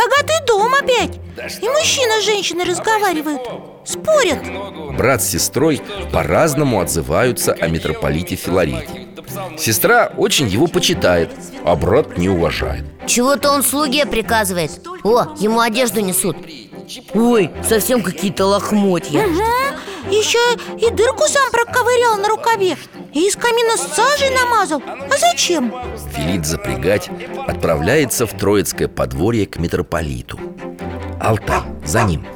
Богатый 0.00 0.46
дом 0.46 0.72
опять. 0.74 1.20
И 1.60 1.68
мужчина 1.68 2.20
с 2.20 2.24
женщиной 2.24 2.64
разговаривают 2.64 3.42
Спорят. 3.84 4.38
Брат 4.96 5.22
с 5.22 5.28
сестрой 5.28 5.82
по-разному 6.12 6.80
отзываются 6.80 7.52
о 7.52 7.68
митрополите 7.68 8.36
Филарете 8.36 9.08
Сестра 9.58 10.10
очень 10.16 10.48
его 10.48 10.66
почитает, 10.66 11.30
а 11.64 11.76
брат 11.76 12.16
не 12.16 12.28
уважает. 12.28 12.84
Чего-то 13.06 13.50
он 13.50 13.62
слуге 13.62 14.06
приказывает. 14.06 14.70
О, 15.04 15.34
ему 15.38 15.60
одежду 15.60 16.00
несут. 16.00 16.36
Ой, 17.14 17.50
совсем 17.66 18.02
какие-то 18.02 18.46
лохмотья. 18.46 19.26
Угу. 19.26 19.42
Еще 20.10 20.38
и 20.76 20.90
дырку 20.90 21.24
сам 21.28 21.50
проковырял 21.52 22.16
на 22.16 22.28
рукаве 22.28 22.76
И 23.14 23.28
из 23.28 23.36
камина 23.36 23.76
с 23.76 23.94
сажей 23.94 24.30
намазал. 24.30 24.82
А 24.86 25.16
зачем? 25.16 25.72
Велит 26.16 26.44
запрягать, 26.44 27.08
отправляется 27.46 28.26
в 28.26 28.36
Троицкое 28.36 28.88
подворье 28.88 29.46
к 29.46 29.58
митрополиту. 29.58 30.38
Алтай, 31.20 31.62
за 31.84 32.02
ним. 32.02 32.26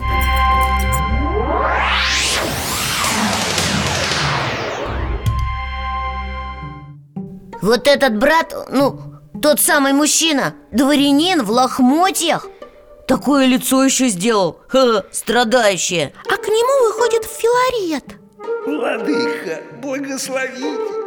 Вот 7.60 7.88
этот 7.88 8.18
брат, 8.18 8.54
ну, 8.70 9.00
тот 9.40 9.58
самый 9.58 9.94
мужчина 9.94 10.54
Дворянин 10.70 11.42
в 11.42 11.50
лохмотьях 11.50 12.46
Такое 13.06 13.46
лицо 13.46 13.84
еще 13.84 14.08
сделал. 14.08 14.60
Ха, 14.68 15.04
Страдающее. 15.10 16.12
А 16.26 16.36
к 16.36 16.48
нему 16.48 16.86
выходит 16.86 17.24
Филарет. 17.24 18.04
Владыка, 18.66 19.62
благословите. 19.82 21.04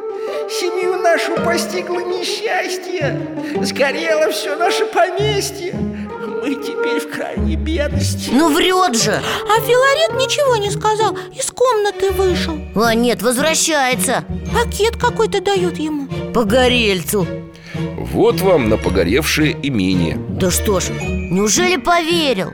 Семью 0.50 0.98
нашу 1.02 1.36
постигло 1.44 2.00
несчастье. 2.00 3.28
Сгорело 3.62 4.30
все 4.32 4.56
наше 4.56 4.86
поместье. 4.86 5.74
Мы 5.74 6.56
теперь 6.56 7.00
в 7.00 7.10
крайней 7.14 7.56
бедности. 7.56 8.30
Ну 8.32 8.54
врет 8.54 8.96
же! 8.96 9.12
А 9.12 9.62
Филарет 9.62 10.14
ничего 10.20 10.56
не 10.58 10.70
сказал 10.72 11.18
Из 11.36 11.48
комнаты 11.52 12.12
вышел. 12.12 12.58
А 12.76 12.94
нет, 12.94 13.22
возвращается. 13.22 14.24
Пакет 14.54 14.98
какой-то 14.98 15.42
дают 15.42 15.78
ему. 15.78 16.08
Погорельцу 16.34 17.28
Вот 17.98 18.42
вам 18.42 18.70
на 18.70 18.78
погоревшее 18.78 19.56
имение. 19.62 20.18
Да 20.30 20.50
что 20.52 20.80
ж, 20.80 20.90
неужели 20.90 21.78
поверил? 21.78 22.54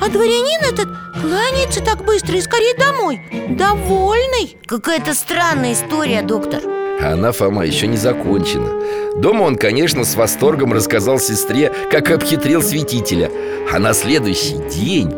А 0.00 0.08
дворянин 0.08 0.60
этот 0.60 0.88
кланяется 1.20 1.82
так 1.82 2.04
быстро 2.04 2.36
и 2.36 2.40
скорее 2.40 2.74
домой. 2.74 3.20
Довольный. 3.50 4.56
Какая-то 4.66 5.14
странная 5.14 5.72
история, 5.72 6.22
доктор. 6.22 6.62
А 7.00 7.12
она, 7.12 7.32
Фома, 7.32 7.64
еще 7.64 7.86
не 7.86 7.96
закончена. 7.96 9.20
Дома 9.20 9.42
он, 9.42 9.56
конечно, 9.56 10.04
с 10.04 10.14
восторгом 10.14 10.72
рассказал 10.72 11.18
сестре, 11.18 11.72
как 11.90 12.10
обхитрил 12.10 12.62
святителя. 12.62 13.30
А 13.72 13.78
на 13.78 13.92
следующий 13.92 14.56
день 14.70 15.12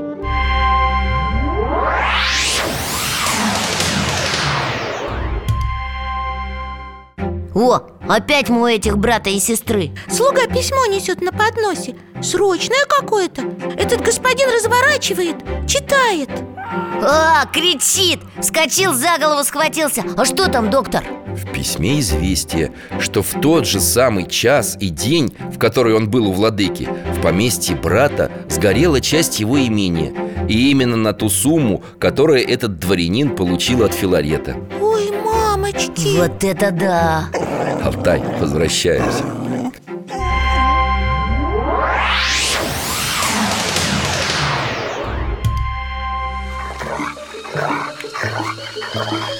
О, 7.54 7.80
опять 8.08 8.48
мы 8.48 8.62
у 8.62 8.66
этих 8.66 8.98
брата 8.98 9.30
и 9.30 9.40
сестры. 9.40 9.90
Слуга 10.08 10.46
письмо 10.46 10.86
несет 10.86 11.20
на 11.20 11.32
подносе. 11.32 11.96
Срочное 12.22 12.84
какое-то. 12.88 13.42
Этот 13.76 14.02
господин 14.02 14.48
разворачивает, 14.54 15.36
читает. 15.66 16.30
А, 17.02 17.46
кричит. 17.46 18.20
Вскочил 18.40 18.92
за 18.92 19.18
голову, 19.18 19.42
схватился. 19.42 20.04
А 20.16 20.24
что 20.24 20.48
там, 20.50 20.70
доктор? 20.70 21.02
В 21.26 21.52
письме 21.52 21.98
известие, 22.00 22.72
что 23.00 23.22
в 23.22 23.40
тот 23.40 23.66
же 23.66 23.80
самый 23.80 24.28
час 24.28 24.76
и 24.78 24.88
день, 24.88 25.34
в 25.52 25.58
который 25.58 25.94
он 25.94 26.10
был 26.10 26.28
у 26.28 26.32
владыки 26.32 26.88
В 27.16 27.22
поместье 27.22 27.74
брата 27.74 28.30
сгорела 28.48 29.00
часть 29.00 29.40
его 29.40 29.58
имения. 29.58 30.12
И 30.48 30.70
именно 30.70 30.96
на 30.96 31.12
ту 31.12 31.28
сумму, 31.28 31.82
которую 31.98 32.46
этот 32.46 32.78
дворянин 32.78 33.34
получил 33.34 33.84
от 33.84 33.94
Филарета. 33.94 34.56
Ой, 34.80 34.89
мамочки. 35.72 36.16
Вот 36.16 36.44
это 36.44 36.70
да! 36.70 37.30
Алтай, 37.84 38.22
возвращаемся. 38.38 39.24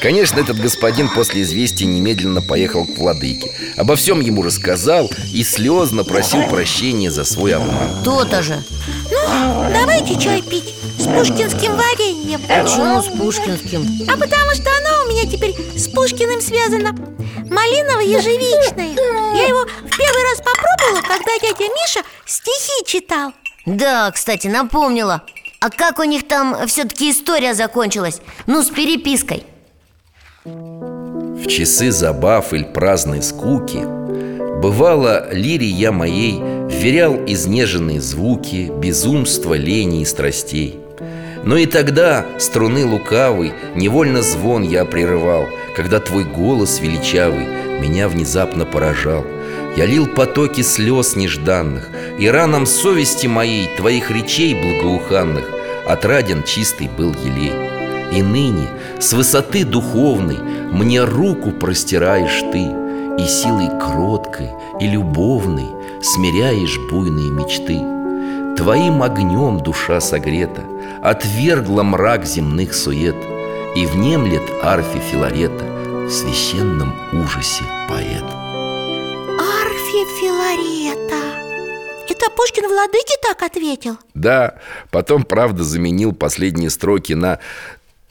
Конечно, 0.01 0.41
этот 0.41 0.59
господин 0.59 1.11
после 1.11 1.43
известия 1.43 1.87
немедленно 1.87 2.41
поехал 2.41 2.87
к 2.87 2.97
владыке. 2.97 3.53
Обо 3.77 3.97
всем 3.97 4.21
ему 4.21 4.43
рассказал 4.43 5.11
и 5.33 5.45
слезно 5.45 6.05
просил 6.05 6.43
прощения 6.49 7.11
за 7.11 7.25
свой 7.25 7.55
обман. 7.55 8.03
То-то 8.03 8.43
же. 8.43 8.63
Ну, 9.11 9.71
давайте 9.71 10.19
чай 10.19 10.41
пить 10.41 10.75
с 10.99 11.05
пушкинским 11.05 11.77
вареньем. 11.77 12.41
Почему 12.41 13.03
с 13.03 13.07
Пушкинским? 13.09 14.09
А 14.09 14.17
потому 14.17 14.55
что 14.55 14.71
оно 14.79 14.90
меня 15.11 15.31
теперь 15.31 15.55
с 15.77 15.89
Пушкиным 15.89 16.41
связано. 16.41 16.95
Малиново-ежевичное 17.51 18.95
Я 19.37 19.47
его 19.47 19.65
в 19.65 19.97
первый 19.97 20.23
раз 20.25 20.39
попробовала, 20.39 21.03
когда 21.03 21.39
дядя 21.43 21.65
Миша 21.65 22.01
стихи 22.27 22.85
читал. 22.87 23.33
Да, 23.67 24.11
кстати, 24.13 24.47
напомнила. 24.47 25.23
А 25.61 25.69
как 25.69 25.99
у 25.99 26.05
них 26.05 26.27
там 26.27 26.67
все-таки 26.67 27.11
история 27.11 27.55
закончилась? 27.55 28.21
Ну, 28.47 28.63
с 28.63 28.71
перепиской. 28.71 29.45
В 30.45 31.47
часы 31.47 31.91
забав 31.91 32.55
или 32.55 32.65
праздной 32.65 33.23
скуки 33.23 33.85
Бывало, 34.61 35.31
лире 35.33 35.67
я 35.67 35.93
моей 35.93 36.39
Вверял 36.71 37.15
изнеженные 37.27 38.01
звуки 38.01 38.71
Безумства, 38.79 39.55
лени 39.55 40.01
и 40.01 40.05
страстей 40.07 40.81
но 41.43 41.57
и 41.57 41.67
тогда 41.67 42.27
струны 42.39 42.85
лукавый 42.85 43.53
Невольно 43.75 44.23
звон 44.23 44.63
я 44.63 44.85
прерывал. 44.85 45.47
Когда 45.75 45.99
твой 45.99 46.25
голос 46.25 46.81
величавый 46.81 47.47
Меня 47.81 48.09
внезапно 48.09 48.65
поражал. 48.65 49.25
Я 49.77 49.87
лил 49.87 50.07
потоки 50.07 50.63
слез 50.63 51.17
нежданных 51.17 51.89
И 52.19 52.29
ранам 52.29 52.67
совести 52.67 53.27
моей 53.27 53.75
Твоих 53.77 54.11
речей 54.11 54.55
благоуханных 54.55 55.45
Отраден 55.87 56.43
чистый 56.43 56.89
был 56.89 57.15
елей. 57.15 57.53
И 58.13 58.23
ныне 58.23 58.69
с 58.99 59.13
высоты 59.13 59.65
духовной 59.65 60.39
Мне 60.73 61.05
руку 61.05 61.53
простираешь 61.53 62.43
ты 62.53 62.67
И 63.19 63.27
силой 63.27 63.71
кроткой 63.81 64.51
и 64.79 64.87
любовной 64.87 65.69
Смиряешь 66.03 66.79
буйные 66.91 67.31
мечты. 67.31 67.79
Твоим 68.57 69.03
огнем 69.03 69.61
душа 69.61 70.01
согрета 70.01 70.63
Отвергла 71.03 71.83
мрак 71.83 72.27
земных 72.27 72.75
сует 72.75 73.17
И 73.75 73.87
внемлет 73.87 74.43
арфе 74.63 75.01
Филарета 75.01 75.65
В 75.65 76.11
священном 76.11 76.95
ужасе 77.13 77.65
поэт. 77.89 78.23
Арфе 79.41 80.05
Филарета. 80.21 81.17
Это 82.07 82.29
Пушкин 82.37 82.69
Владыке 82.69 83.15
так 83.23 83.43
ответил? 83.43 83.97
Да, 84.13 84.57
потом, 84.91 85.23
правда, 85.23 85.65
заменил 85.65 86.13
последние 86.13 86.69
строки 86.69 87.15
на 87.15 87.39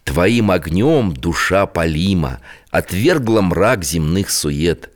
Твоим 0.04 0.50
огнем 0.50 1.14
душа 1.14 1.68
полима 1.68 2.40
Отвергла 2.72 3.42
мрак 3.42 3.84
земных 3.84 4.32
сует 4.32 4.90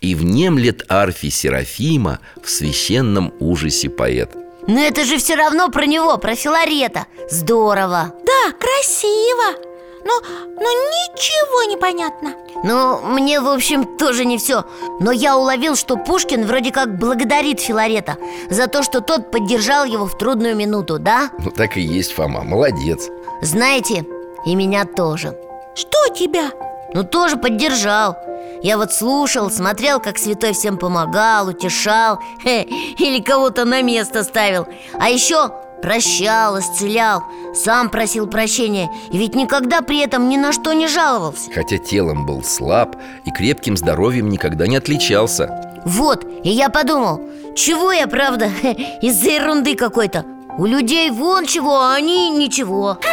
И 0.00 0.14
внемлет 0.14 0.84
арфе 0.88 1.30
Серафима 1.30 2.20
В 2.44 2.48
священном 2.48 3.34
ужасе 3.40 3.90
поэт 3.90 4.36
Но 4.70 4.80
это 4.80 5.04
же 5.04 5.18
все 5.18 5.34
равно 5.34 5.68
про 5.68 5.84
него, 5.84 6.16
про 6.16 6.36
Филарета. 6.36 7.06
Здорово. 7.28 8.14
Да, 8.24 8.52
красиво. 8.52 9.58
Но, 10.04 10.12
но 10.54 10.62
ничего 10.62 11.68
не 11.68 11.76
понятно. 11.76 12.34
Ну, 12.62 13.00
мне, 13.00 13.40
в 13.40 13.48
общем, 13.48 13.96
тоже 13.98 14.24
не 14.24 14.38
все 14.38 14.64
Но 15.00 15.12
я 15.12 15.36
уловил, 15.36 15.76
что 15.76 15.96
Пушкин 15.96 16.46
вроде 16.46 16.70
как 16.70 16.98
благодарит 16.98 17.60
Филарета 17.60 18.16
За 18.48 18.66
то, 18.66 18.82
что 18.82 19.00
тот 19.00 19.30
поддержал 19.30 19.84
его 19.84 20.06
в 20.06 20.16
трудную 20.16 20.54
минуту, 20.54 20.98
да? 20.98 21.30
Ну 21.38 21.50
так 21.50 21.76
и 21.76 21.80
есть, 21.80 22.12
Фома, 22.12 22.44
молодец. 22.44 23.08
Знаете, 23.42 24.06
и 24.46 24.54
меня 24.54 24.84
тоже. 24.84 25.36
Что 25.74 26.08
тебя? 26.14 26.50
Ну, 26.94 27.04
тоже 27.04 27.36
поддержал. 27.36 28.16
Я 28.62 28.76
вот 28.76 28.92
слушал, 28.92 29.50
смотрел, 29.50 30.00
как 30.00 30.18
святой 30.18 30.52
всем 30.52 30.76
помогал, 30.76 31.48
утешал 31.48 32.18
хе, 32.42 32.62
Или 32.98 33.22
кого-то 33.22 33.64
на 33.64 33.82
место 33.82 34.24
ставил. 34.24 34.66
А 34.98 35.08
еще 35.08 35.50
прощал, 35.80 36.58
исцелял 36.58 37.22
Сам 37.54 37.88
просил 37.88 38.26
прощения. 38.26 38.90
И 39.10 39.18
ведь 39.18 39.34
никогда 39.34 39.80
при 39.80 40.00
этом 40.00 40.28
ни 40.28 40.36
на 40.36 40.52
что 40.52 40.72
не 40.72 40.88
жаловался. 40.88 41.50
Хотя 41.52 41.78
телом 41.78 42.26
был 42.26 42.42
слаб 42.42 42.96
и 43.24 43.30
крепким 43.30 43.76
здоровьем 43.76 44.28
никогда 44.28 44.66
не 44.66 44.76
отличался. 44.76 45.80
Вот, 45.86 46.26
и 46.44 46.50
я 46.50 46.68
подумал 46.68 47.20
Чего 47.56 47.92
я, 47.92 48.06
правда, 48.06 48.50
из-за 49.00 49.30
ерунды 49.30 49.74
какой-то? 49.74 50.26
У 50.58 50.66
людей 50.66 51.10
вон 51.10 51.46
чего, 51.46 51.80
а 51.80 51.94
они 51.94 52.30
ничего. 52.30 52.98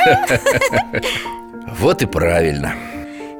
Вот 1.79 2.01
и 2.01 2.05
правильно 2.07 2.73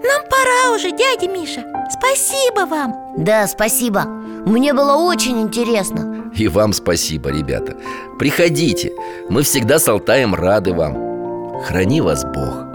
Нам 0.07 0.23
пора 0.29 0.75
уже, 0.75 0.91
дядя 0.91 1.27
Миша. 1.27 1.65
Спасибо 1.89 2.65
вам. 2.65 2.95
Да, 3.17 3.45
спасибо. 3.47 4.05
Мне 4.05 4.73
было 4.73 4.95
очень 4.95 5.41
интересно. 5.41 6.31
И 6.33 6.47
вам 6.47 6.71
спасибо, 6.71 7.29
ребята. 7.29 7.75
Приходите, 8.17 8.93
мы 9.29 9.43
всегда 9.43 9.79
с 9.79 9.87
Алтаем 9.87 10.33
рады 10.33 10.73
вам. 10.73 11.61
Храни 11.63 11.99
вас 11.99 12.23
Бог. 12.23 12.67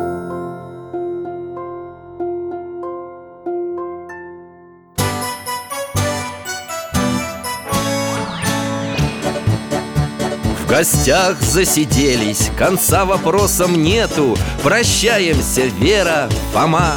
В 10.58 10.68
гостях 10.68 11.40
засиделись, 11.40 12.50
конца 12.58 13.04
вопросам 13.04 13.82
нету. 13.82 14.36
Прощаемся, 14.62 15.62
Вера, 15.78 16.28
Фома 16.52 16.96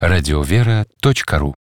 дети.радиовера.ру. 0.00 1.54